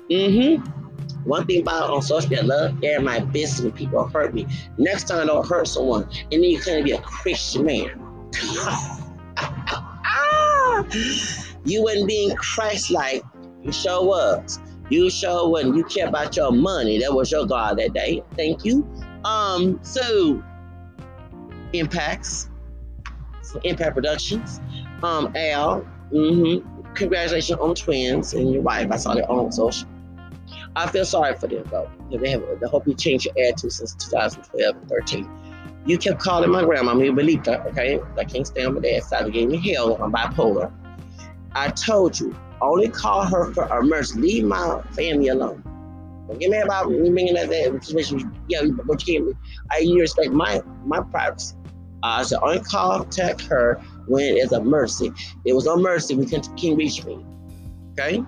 Mm-hmm. 0.09 0.84
One 1.25 1.45
thing 1.45 1.61
about 1.61 1.89
on 1.89 2.01
social 2.01 2.29
media, 2.29 2.45
love 2.45 2.83
air 2.83 3.01
my 3.01 3.19
business 3.19 3.61
when 3.61 3.71
people 3.71 4.05
hurt 4.07 4.33
me. 4.33 4.47
Next 4.77 5.07
time, 5.07 5.27
don't 5.27 5.47
hurt 5.47 5.67
someone, 5.67 6.03
and 6.03 6.31
then 6.31 6.43
you 6.43 6.59
can't 6.59 6.85
be 6.85 6.91
a 6.91 7.01
Christian 7.01 7.65
man. 7.65 8.01
you 11.65 11.83
wasn't 11.83 12.07
being 12.07 12.35
Christ-like. 12.35 13.23
You 13.63 13.71
sure 13.71 14.05
was. 14.05 14.59
You 14.89 15.09
sure 15.09 15.49
when 15.49 15.73
you 15.73 15.83
care 15.83 16.07
about 16.07 16.37
your 16.37 16.51
money. 16.51 16.99
That 16.99 17.13
was 17.13 17.31
your 17.31 17.47
God 17.47 17.79
that 17.79 17.93
day. 17.93 18.23
Thank 18.35 18.63
you. 18.63 18.87
Um, 19.23 19.79
so 19.81 20.43
Mpax, 21.73 22.49
impact 23.63 23.95
productions. 23.95 24.61
Um, 25.01 25.35
Al, 25.35 25.81
mm-hmm. 26.11 26.93
congratulations 26.93 27.59
on 27.59 27.73
twins 27.73 28.33
and 28.33 28.51
your 28.51 28.61
wife. 28.61 28.91
I 28.91 28.97
saw 28.97 29.15
that 29.15 29.27
on 29.27 29.51
social. 29.51 29.87
I 30.75 30.87
feel 30.87 31.05
sorry 31.05 31.35
for 31.35 31.47
them 31.47 31.63
though. 31.71 31.89
They 32.11 32.29
have. 32.31 32.43
I 32.43 32.67
hope 32.67 32.87
you 32.87 32.93
changed 32.93 33.25
your 33.25 33.45
attitude 33.45 33.71
since 33.71 33.95
2012 33.95 34.75
and 34.75 34.89
13. 34.89 35.29
You 35.85 35.97
kept 35.97 36.19
calling 36.19 36.49
my 36.49 36.63
grandma 36.63 36.95
Belita, 36.95 37.65
okay? 37.67 37.99
I 38.17 38.23
can't 38.23 38.45
stand 38.45 38.73
my 38.73 38.81
dad's 38.81 39.07
side. 39.07 39.27
They 39.27 39.31
gave 39.31 39.49
me 39.49 39.71
hell. 39.71 40.01
I'm 40.01 40.11
bipolar. 40.11 40.71
I 41.53 41.69
told 41.69 42.19
you, 42.19 42.35
only 42.59 42.89
call 42.89 43.23
her 43.23 43.53
for 43.53 43.65
emergency. 43.77 44.19
Leave 44.19 44.45
my 44.45 44.81
family 44.91 45.27
alone. 45.27 45.61
Don't 46.27 46.39
get 46.39 46.49
mad 46.49 46.65
about 46.65 46.89
me 46.89 47.09
bringing 47.09 47.35
that, 47.35 47.49
situation. 47.83 48.35
Yeah, 48.49 48.63
but 48.85 49.07
you 49.07 49.19
can't. 49.19 49.37
I 49.71 49.77
you 49.79 50.01
respect 50.01 50.31
my 50.31 50.61
my 50.83 51.01
privacy. 51.01 51.55
Uh, 52.03 52.17
I 52.19 52.23
said 52.23 52.39
only 52.41 52.59
contact 52.61 53.41
her 53.41 53.81
when 54.07 54.37
it's 54.37 54.51
a 54.51 54.61
mercy. 54.61 55.11
It 55.45 55.53
was 55.53 55.67
a 55.67 55.77
mercy. 55.77 56.15
We 56.15 56.25
can 56.25 56.41
can 56.57 56.75
reach 56.75 57.05
me. 57.05 57.23
Okay. 57.91 58.23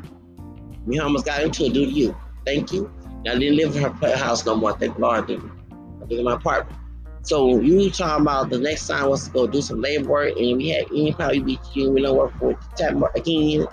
We 0.86 1.00
almost 1.00 1.26
got 1.26 1.42
into 1.42 1.66
it 1.66 1.74
due 1.74 1.86
to 1.86 1.92
you. 1.92 2.16
Thank 2.48 2.72
you. 2.72 2.90
I 3.28 3.38
didn't 3.38 3.58
live 3.58 3.76
in 3.76 3.84
her 3.84 4.16
house 4.16 4.46
no 4.46 4.56
more. 4.56 4.72
Thank 4.72 4.98
Lord. 4.98 5.22
I 5.22 5.28
didn't. 5.28 5.52
I 5.70 6.06
live 6.06 6.20
in 6.20 6.24
my 6.24 6.36
apartment. 6.36 6.80
So 7.24 7.60
you 7.60 7.92
talking 7.92 8.22
about 8.22 8.50
the 8.50 8.58
next 8.58 8.88
time 8.88 9.10
was 9.10 9.26
to 9.26 9.32
go 9.32 9.48
do 9.48 9.62
some 9.62 9.82
labor 9.82 10.08
work, 10.08 10.38
and 10.38 10.56
we 10.56 10.70
had 10.70 10.86
any 10.90 11.12
probably 11.12 11.42
be 11.42 11.60
you 11.74 11.92
know 11.92 12.14
work 12.14 12.34
for 12.40 12.58
September 12.62 13.12
again. 13.16 13.68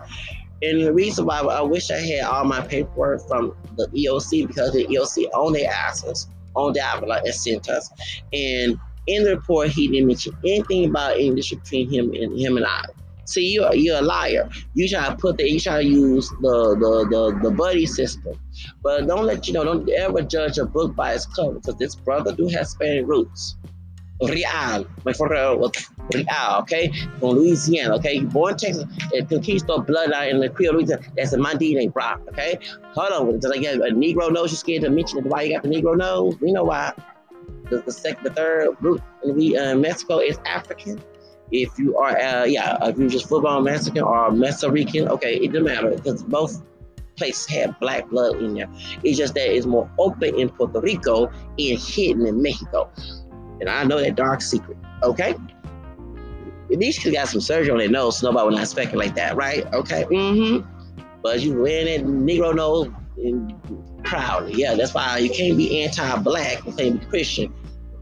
And 0.60 0.82
the 0.82 0.92
reason 0.92 1.24
why 1.24 1.38
I 1.38 1.60
wish 1.60 1.92
I 1.92 1.98
had 1.98 2.24
all 2.24 2.44
my 2.46 2.66
paperwork 2.66 3.28
from 3.28 3.54
the 3.76 3.87
EOC 3.87 4.48
because 4.48 4.72
the 4.72 4.87
EOC 4.87 5.26
owned 5.34 5.54
their 5.54 5.70
asses, 5.70 6.26
owned 6.56 6.74
Davila 6.74 7.20
and 7.24 7.32
sent 7.32 7.68
us. 7.68 7.88
And 8.32 8.76
in 9.06 9.22
the 9.22 9.37
report, 9.37 9.68
he 9.68 9.87
didn't 9.87 10.08
mention 10.08 10.37
anything 10.44 10.90
about 10.90 11.18
English 11.18 11.50
between 11.50 11.88
him 11.88 12.12
and 12.12 12.37
him 12.37 12.56
and 12.56 12.66
I. 12.66 12.87
See, 13.26 13.52
you're 13.52 13.74
you're 13.74 13.98
a 13.98 14.02
liar. 14.02 14.48
You 14.74 14.88
try 14.88 15.08
to 15.08 15.16
put 15.16 15.38
the 15.38 15.50
you 15.50 15.60
try 15.60 15.82
to 15.82 15.88
use 15.88 16.28
the 16.40 16.76
the 16.78 17.06
the, 17.10 17.48
the 17.48 17.50
buddy 17.50 17.87
system, 17.87 18.38
but 18.82 19.06
don't 19.06 19.24
let 19.24 19.46
you 19.46 19.54
know. 19.54 19.64
Don't 19.64 19.88
ever 19.90 20.22
judge 20.22 20.58
a 20.58 20.66
book 20.66 20.94
by 20.94 21.14
its 21.14 21.26
cover 21.26 21.54
because 21.54 21.76
this 21.76 21.94
brother 21.94 22.34
do 22.34 22.48
have 22.48 22.66
Spanish 22.66 23.06
roots. 23.06 23.56
Real, 24.22 24.87
my 25.04 25.12
father 25.12 25.56
was 25.56 25.72
Real, 26.14 26.26
okay, 26.60 26.92
from 27.18 27.30
Louisiana, 27.30 27.96
okay, 27.96 28.20
born 28.20 28.52
in 28.52 28.58
Texas, 28.58 28.84
and 29.12 29.28
Conquistador 29.28 29.84
bloodline 29.84 30.30
in 30.30 30.40
the 30.40 30.48
Creole 30.48 30.74
Louisiana. 30.74 31.02
That's 31.16 31.32
a 31.32 31.38
my 31.38 31.54
DNA, 31.54 31.92
bro, 31.92 32.14
okay. 32.28 32.58
Hold 32.94 33.12
on, 33.12 33.38
does 33.40 33.50
I 33.50 33.58
get 33.58 33.76
a 33.76 33.92
Negro 33.92 34.32
nose? 34.32 34.52
You 34.52 34.56
scared 34.56 34.82
to 34.82 34.90
mention 34.90 35.18
it? 35.18 35.26
Why 35.26 35.42
you 35.42 35.54
got 35.54 35.62
the 35.64 35.68
Negro 35.68 35.96
nose? 35.96 36.38
We 36.40 36.52
know 36.52 36.64
why. 36.64 36.92
The, 37.70 37.78
the 37.78 37.92
second, 37.92 38.24
the 38.24 38.30
third 38.30 38.76
root, 38.80 39.02
and 39.22 39.34
we 39.34 39.56
uh, 39.56 39.74
Mexico 39.74 40.18
is 40.18 40.38
African 40.46 41.02
if 41.50 41.78
you 41.78 41.96
are, 41.96 42.16
uh, 42.18 42.44
yeah, 42.44 42.78
if 42.83 42.98
you're 42.98 43.09
just 43.09 43.28
football 43.28 43.61
Mexican 43.61 44.02
or 44.02 44.30
Mexican, 44.30 45.09
okay, 45.09 45.37
it 45.37 45.52
doesn't 45.52 45.64
matter 45.64 45.90
because 45.90 46.22
both 46.22 46.62
places 47.16 47.46
have 47.46 47.78
black 47.80 48.09
blood 48.09 48.37
in 48.37 48.54
there. 48.54 48.68
It's 49.02 49.18
just 49.18 49.35
that 49.35 49.54
it's 49.54 49.66
more 49.66 49.88
open 49.98 50.38
in 50.38 50.48
Puerto 50.48 50.80
Rico 50.80 51.26
and 51.26 51.78
hidden 51.78 52.26
in 52.26 52.42
Mexico. 52.42 52.90
And 53.61 53.68
I 53.68 53.85
know 53.85 54.00
that 54.00 54.16
dark 54.16 54.42
secret, 54.42 54.76
okay? 55.02 55.35
These 56.70 56.98
kids 56.98 57.14
got 57.14 57.28
some 57.28 57.40
surgery 57.40 57.70
on 57.70 57.78
their 57.78 57.88
nose, 57.88 58.18
so 58.18 58.30
nobody 58.30 58.48
will 58.48 58.59
not 58.59 58.68
speculate 58.68 59.14
that, 59.14 59.37
right? 59.37 59.64
Okay, 59.72 60.04
mm-hmm. 60.04 60.68
But 61.22 61.40
you 61.40 61.61
wearing 61.61 61.87
that 61.87 62.11
Negro 62.11 62.54
nose 62.54 62.88
proudly. 64.02 64.54
Yeah, 64.54 64.74
that's 64.74 64.92
why 64.92 65.18
you 65.18 65.30
can't 65.30 65.57
be 65.57 65.85
anti-black, 65.85 66.66
you 66.66 66.72
can't 66.72 67.00
be 67.00 67.07
Christian 67.07 67.54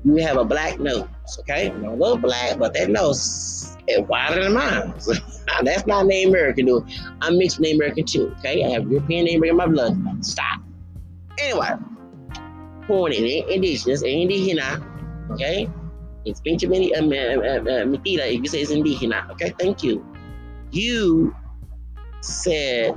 you 0.04 0.16
have 0.16 0.36
a 0.36 0.44
black 0.44 0.80
nose, 0.80 1.06
okay? 1.40 1.68
a 1.68 1.90
little 1.90 2.16
black, 2.16 2.58
but 2.58 2.74
that 2.74 2.90
nose 2.90 3.76
is 3.86 4.00
wider 4.08 4.42
than 4.42 4.54
mine. 4.54 4.94
That's 5.62 5.86
not 5.86 6.06
Native 6.06 6.30
American, 6.30 6.66
dude. 6.66 6.84
I'm 7.20 7.38
mixed 7.38 7.60
Native 7.60 7.76
American 7.76 8.04
too, 8.04 8.34
okay? 8.38 8.64
I 8.64 8.70
have 8.70 8.90
European 8.90 9.26
Native 9.26 9.42
American 9.42 9.50
in 9.50 9.56
my 9.56 9.66
blood. 9.66 10.24
Stop. 10.24 10.60
Anyway, 11.38 11.70
born 12.88 13.12
in 13.12 13.24
indigenous, 13.24 14.02
indígena, 14.02 14.84
okay? 15.32 15.68
It's 16.24 16.40
Benjamin 16.40 16.90
uh, 16.94 17.00
uh, 17.00 17.60
uh, 17.70 17.92
if 17.92 18.42
you 18.42 18.46
say 18.46 18.62
it's 18.62 18.72
indígena, 18.72 19.30
okay? 19.30 19.54
Thank 19.58 19.82
you. 19.82 20.04
You 20.70 21.34
said 22.22 22.94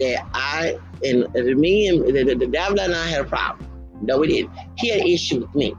that 0.00 0.26
I, 0.34 0.78
and 1.02 1.26
me 1.58 1.88
and 1.88 2.06
the, 2.06 2.24
the, 2.24 2.34
the 2.34 2.46
devil 2.46 2.80
and 2.80 2.94
I 2.94 3.06
had 3.06 3.20
a 3.22 3.24
problem. 3.24 3.66
No, 4.02 4.18
we 4.18 4.28
didn't. 4.28 4.52
He 4.76 4.88
had 4.88 5.00
an 5.00 5.06
issue 5.06 5.40
with 5.40 5.54
me. 5.54 5.74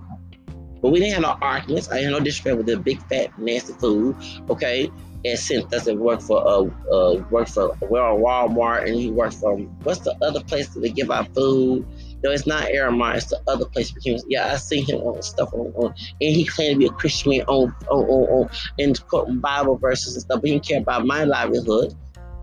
But 0.81 0.91
we 0.91 0.99
didn't 0.99 1.13
have 1.13 1.21
no 1.21 1.37
arguments. 1.41 1.89
I 1.89 1.99
had 1.99 2.11
no 2.11 2.19
disrespect 2.19 2.57
with 2.57 2.65
the 2.65 2.77
big 2.77 3.01
fat 3.07 3.37
nasty 3.37 3.73
food. 3.73 4.15
Okay. 4.49 4.91
And 5.23 5.37
since 5.37 5.71
and 5.85 5.99
worked 5.99 6.23
for 6.23 6.41
uh 6.47 6.67
uh 6.91 7.23
worked 7.29 7.51
for 7.51 7.73
on 7.73 7.77
Walmart 7.79 8.87
and 8.87 8.95
he 8.95 9.11
worked 9.11 9.35
for 9.35 9.55
what's 9.83 9.99
the 9.99 10.15
other 10.23 10.43
place 10.43 10.69
that 10.69 10.79
they 10.79 10.89
give 10.89 11.11
out 11.11 11.31
food? 11.35 11.85
No, 12.23 12.31
it's 12.31 12.47
not 12.47 12.63
Aramark, 12.69 13.17
it's 13.17 13.27
the 13.27 13.39
other 13.47 13.65
place. 13.65 13.93
Yeah, 14.27 14.51
I 14.51 14.55
see 14.57 14.81
him 14.81 14.97
on 15.01 15.21
stuff 15.21 15.53
on, 15.53 15.71
on 15.75 15.93
and 16.21 16.35
he 16.35 16.43
claimed 16.43 16.75
to 16.75 16.79
be 16.79 16.85
a 16.87 16.89
Christian 16.89 17.33
on 17.43 17.75
on 17.89 18.05
on, 18.05 18.41
on 18.41 18.49
and 18.79 19.07
quoting 19.07 19.39
Bible 19.39 19.77
verses 19.77 20.15
and 20.15 20.23
stuff, 20.23 20.41
but 20.41 20.47
he 20.47 20.53
didn't 20.55 20.67
care 20.67 20.79
about 20.79 21.05
my 21.05 21.23
livelihood. 21.23 21.95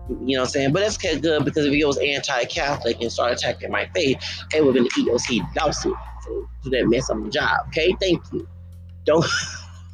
You 0.09 0.15
know 0.15 0.41
what 0.41 0.47
I'm 0.47 0.51
saying? 0.51 0.71
But 0.71 0.79
that's 0.79 0.97
good 0.97 1.21
because 1.21 1.65
if 1.65 1.73
he 1.73 1.85
was 1.85 1.97
anti-Catholic 1.97 2.99
and 2.99 3.11
started 3.11 3.37
attacking 3.37 3.69
my 3.71 3.87
faith, 3.93 4.17
it 4.55 4.65
would 4.65 4.75
have 4.75 4.85
been 4.85 5.05
the 5.05 5.11
EOC 5.11 5.55
lawsuit 5.55 5.95
do 6.63 6.69
that 6.69 6.87
mess 6.87 7.09
on 7.09 7.23
the 7.23 7.29
job. 7.29 7.67
Okay, 7.67 7.95
thank 7.99 8.21
you. 8.31 8.47
Don't, 9.05 9.25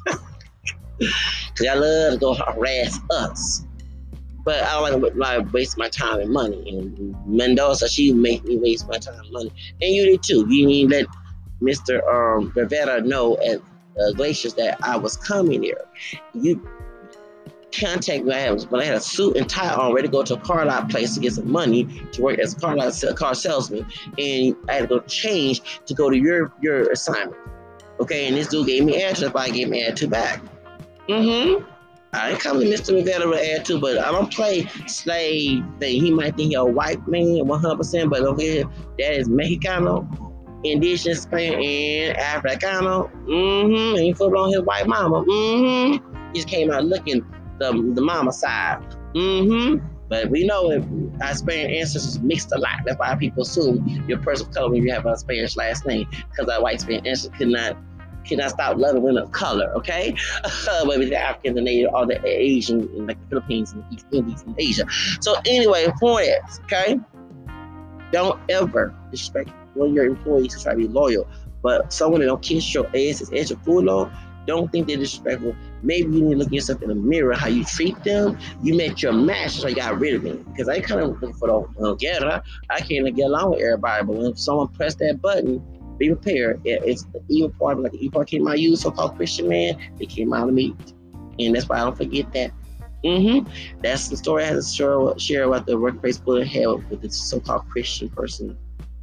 because 0.98 1.66
I 1.68 1.74
love 1.74 2.14
to 2.14 2.18
go 2.18 2.34
harass 2.34 3.00
us. 3.10 3.64
But 4.44 4.62
I 4.62 4.90
don't 4.90 5.16
like 5.16 5.44
to 5.44 5.50
waste 5.52 5.76
my 5.76 5.88
time 5.88 6.20
and 6.20 6.30
money. 6.30 6.78
And 6.78 7.16
Mendoza, 7.26 7.88
she 7.88 8.12
make 8.12 8.44
me 8.44 8.56
waste 8.58 8.88
my 8.88 8.98
time 8.98 9.18
and 9.18 9.32
money. 9.32 9.52
And 9.80 9.92
you 9.92 10.04
did 10.06 10.22
too. 10.22 10.46
You 10.48 10.66
need 10.66 10.90
let 10.90 11.06
Mr. 11.60 12.00
Um, 12.08 12.52
Rivera 12.54 13.00
know 13.00 13.36
at 13.38 13.60
uh, 14.00 14.12
Glaciers 14.12 14.54
that 14.54 14.78
I 14.84 14.96
was 14.96 15.16
coming 15.16 15.62
here. 15.62 15.84
You 16.32 16.62
contact. 17.78 18.28
I 18.28 18.50
when 18.50 18.80
I 18.80 18.84
had 18.84 18.94
a 18.94 19.00
suit 19.00 19.36
and 19.36 19.48
tie 19.48 19.72
on, 19.72 19.92
ready 19.92 20.08
to 20.08 20.12
go 20.12 20.22
to 20.22 20.34
a 20.34 20.40
car 20.40 20.64
lot 20.64 20.88
place 20.88 21.14
to 21.14 21.20
get 21.20 21.34
some 21.34 21.50
money 21.50 21.84
to 22.12 22.22
work 22.22 22.38
as 22.38 22.54
a 22.54 22.60
car 22.60 22.76
lot 22.76 22.92
car 23.16 23.34
salesman, 23.34 23.86
and 24.18 24.56
I 24.68 24.74
had 24.74 24.80
to 24.82 24.86
go 24.86 25.00
change 25.00 25.80
to 25.86 25.94
go 25.94 26.10
to 26.10 26.16
your 26.16 26.52
your 26.60 26.90
assignment. 26.90 27.36
Okay, 28.00 28.26
and 28.26 28.36
this 28.36 28.48
dude 28.48 28.66
gave 28.66 28.84
me 28.84 29.02
address, 29.02 29.32
but 29.32 29.40
I 29.40 29.50
gave 29.50 29.68
me 29.68 29.84
add 29.84 29.96
two 29.96 30.08
back. 30.08 30.42
Mm-hmm. 31.08 31.64
I 32.12 32.30
ain't 32.30 32.40
come 32.40 32.60
to 32.60 32.66
Mr. 32.66 32.94
Rivera 32.94 33.28
with 33.28 33.40
add 33.40 33.64
two, 33.64 33.80
but 33.80 33.98
I 33.98 34.10
don't 34.10 34.32
play 34.32 34.66
slave 34.86 35.64
thing. 35.78 36.02
He 36.02 36.10
might 36.10 36.36
think 36.36 36.52
you're 36.52 36.68
a 36.68 36.70
white 36.70 37.06
man, 37.06 37.24
100%, 37.24 38.10
but 38.10 38.22
over 38.22 38.40
here, 38.40 38.64
that 38.98 39.12
is 39.12 39.28
Mexicano, 39.28 40.06
indigenous, 40.64 41.22
Spain, 41.22 41.54
and 41.54 42.16
Africano. 42.16 43.10
Mm-hmm. 43.26 43.96
And 43.96 44.04
he 44.04 44.14
put 44.14 44.34
on 44.34 44.50
his 44.50 44.62
white 44.62 44.86
mama. 44.86 45.24
Mm-hmm. 45.24 46.32
He 46.32 46.40
just 46.40 46.48
came 46.48 46.70
out 46.70 46.84
looking 46.84 47.24
the, 47.58 47.92
the 47.94 48.02
mama 48.02 48.32
side. 48.32 48.82
Mm-hmm. 49.14 49.86
But 50.08 50.30
we 50.30 50.46
know 50.46 50.70
if 50.70 50.84
our 51.20 51.34
Spanish 51.34 51.80
ancestors 51.80 52.20
mixed 52.20 52.52
a 52.52 52.58
lot. 52.58 52.80
That's 52.84 52.98
why 52.98 53.14
people 53.16 53.42
assume 53.42 54.04
you're 54.06 54.18
a 54.18 54.22
person 54.22 54.46
of 54.46 54.54
color 54.54 54.70
when 54.70 54.82
you 54.82 54.92
have 54.92 55.06
a 55.06 55.16
Spanish 55.16 55.56
last 55.56 55.84
name, 55.84 56.06
because 56.30 56.48
our 56.48 56.62
white 56.62 56.80
Spanish 56.80 57.06
ancestors 57.06 57.36
could 57.36 57.48
not 57.48 57.76
could 58.26 58.38
not 58.38 58.50
stop 58.50 58.76
loving 58.76 59.02
women 59.02 59.22
of 59.22 59.32
color, 59.32 59.72
okay? 59.76 60.12
with 60.84 61.08
the 61.10 61.16
African, 61.16 61.54
the 61.54 61.60
Native, 61.60 61.94
all 61.94 62.06
the 62.06 62.20
Asian, 62.26 63.06
like 63.06 63.20
the 63.22 63.28
Philippines 63.28 63.72
and 63.72 63.84
the 63.84 63.94
East 63.94 64.06
Indies 64.12 64.42
and 64.42 64.54
Asia. 64.58 64.84
So 65.20 65.36
anyway, 65.46 65.86
point 66.00 66.26
is, 66.26 66.60
okay? 66.64 66.98
Don't 68.12 68.40
ever 68.50 68.94
disrespect 69.12 69.50
one 69.74 69.90
of 69.90 69.94
your 69.94 70.06
employees 70.06 70.56
to 70.56 70.62
try 70.62 70.72
to 70.72 70.78
be 70.78 70.88
loyal. 70.88 71.28
But 71.62 71.92
someone 71.92 72.20
that 72.20 72.26
don't 72.26 72.42
kiss 72.42 72.74
your 72.74 72.86
ass 72.88 73.20
is 73.20 73.32
edge 73.32 73.50
of 73.50 73.62
culo, 73.62 74.12
don't 74.46 74.70
think 74.70 74.86
they're 74.86 74.96
disrespectful. 74.96 75.54
Maybe 75.82 76.16
you 76.16 76.22
need 76.22 76.32
to 76.32 76.38
look 76.38 76.48
at 76.48 76.52
yourself 76.52 76.82
in 76.82 76.88
the 76.88 76.94
mirror, 76.94 77.34
how 77.34 77.48
you 77.48 77.64
treat 77.64 78.02
them. 78.04 78.38
You 78.62 78.76
met 78.76 79.02
your 79.02 79.12
match, 79.12 79.52
so 79.52 79.68
you 79.68 79.74
got 79.76 79.98
rid 79.98 80.14
of 80.14 80.22
me. 80.22 80.32
Because 80.32 80.68
I 80.68 80.80
kind 80.80 81.00
of 81.00 81.10
looking 81.10 81.34
for 81.34 81.48
the 81.48 81.84
uh, 81.84 81.94
guerra. 81.94 82.42
I 82.70 82.80
can't 82.80 83.14
get 83.14 83.26
along 83.26 83.50
with 83.50 83.60
everybody, 83.60 84.04
but 84.04 84.16
when 84.16 84.36
someone 84.36 84.68
pressed 84.68 84.98
that 85.00 85.20
button, 85.20 85.62
be 85.98 86.08
prepared. 86.08 86.60
It's 86.64 87.04
the 87.04 87.22
evil 87.28 87.50
part, 87.58 87.80
like 87.80 87.92
the 87.92 87.98
evil 87.98 88.18
part 88.18 88.28
came 88.28 88.46
out 88.46 88.54
of 88.54 88.60
you, 88.60 88.76
so-called 88.76 89.16
Christian 89.16 89.48
man, 89.48 89.76
they 89.98 90.06
came 90.06 90.32
out 90.32 90.48
of 90.48 90.54
me. 90.54 90.74
And 91.38 91.54
that's 91.54 91.68
why 91.68 91.76
I 91.76 91.84
don't 91.84 91.96
forget 91.96 92.32
that. 92.32 92.50
Mm-hmm. 93.04 93.80
That's 93.82 94.08
the 94.08 94.16
story 94.16 94.44
I 94.44 94.46
had 94.48 94.54
to 94.54 94.62
share, 94.62 95.18
share 95.18 95.44
about 95.44 95.66
the 95.66 95.78
workplace 95.78 96.18
bullying 96.18 96.48
hell 96.48 96.82
with 96.90 97.02
this 97.02 97.16
so-called 97.16 97.68
Christian 97.68 98.08
person 98.08 98.56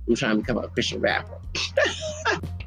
who's 0.06 0.20
trying 0.20 0.36
to 0.36 0.42
become 0.42 0.58
a 0.58 0.68
Christian 0.68 1.00
rapper. 1.00 1.40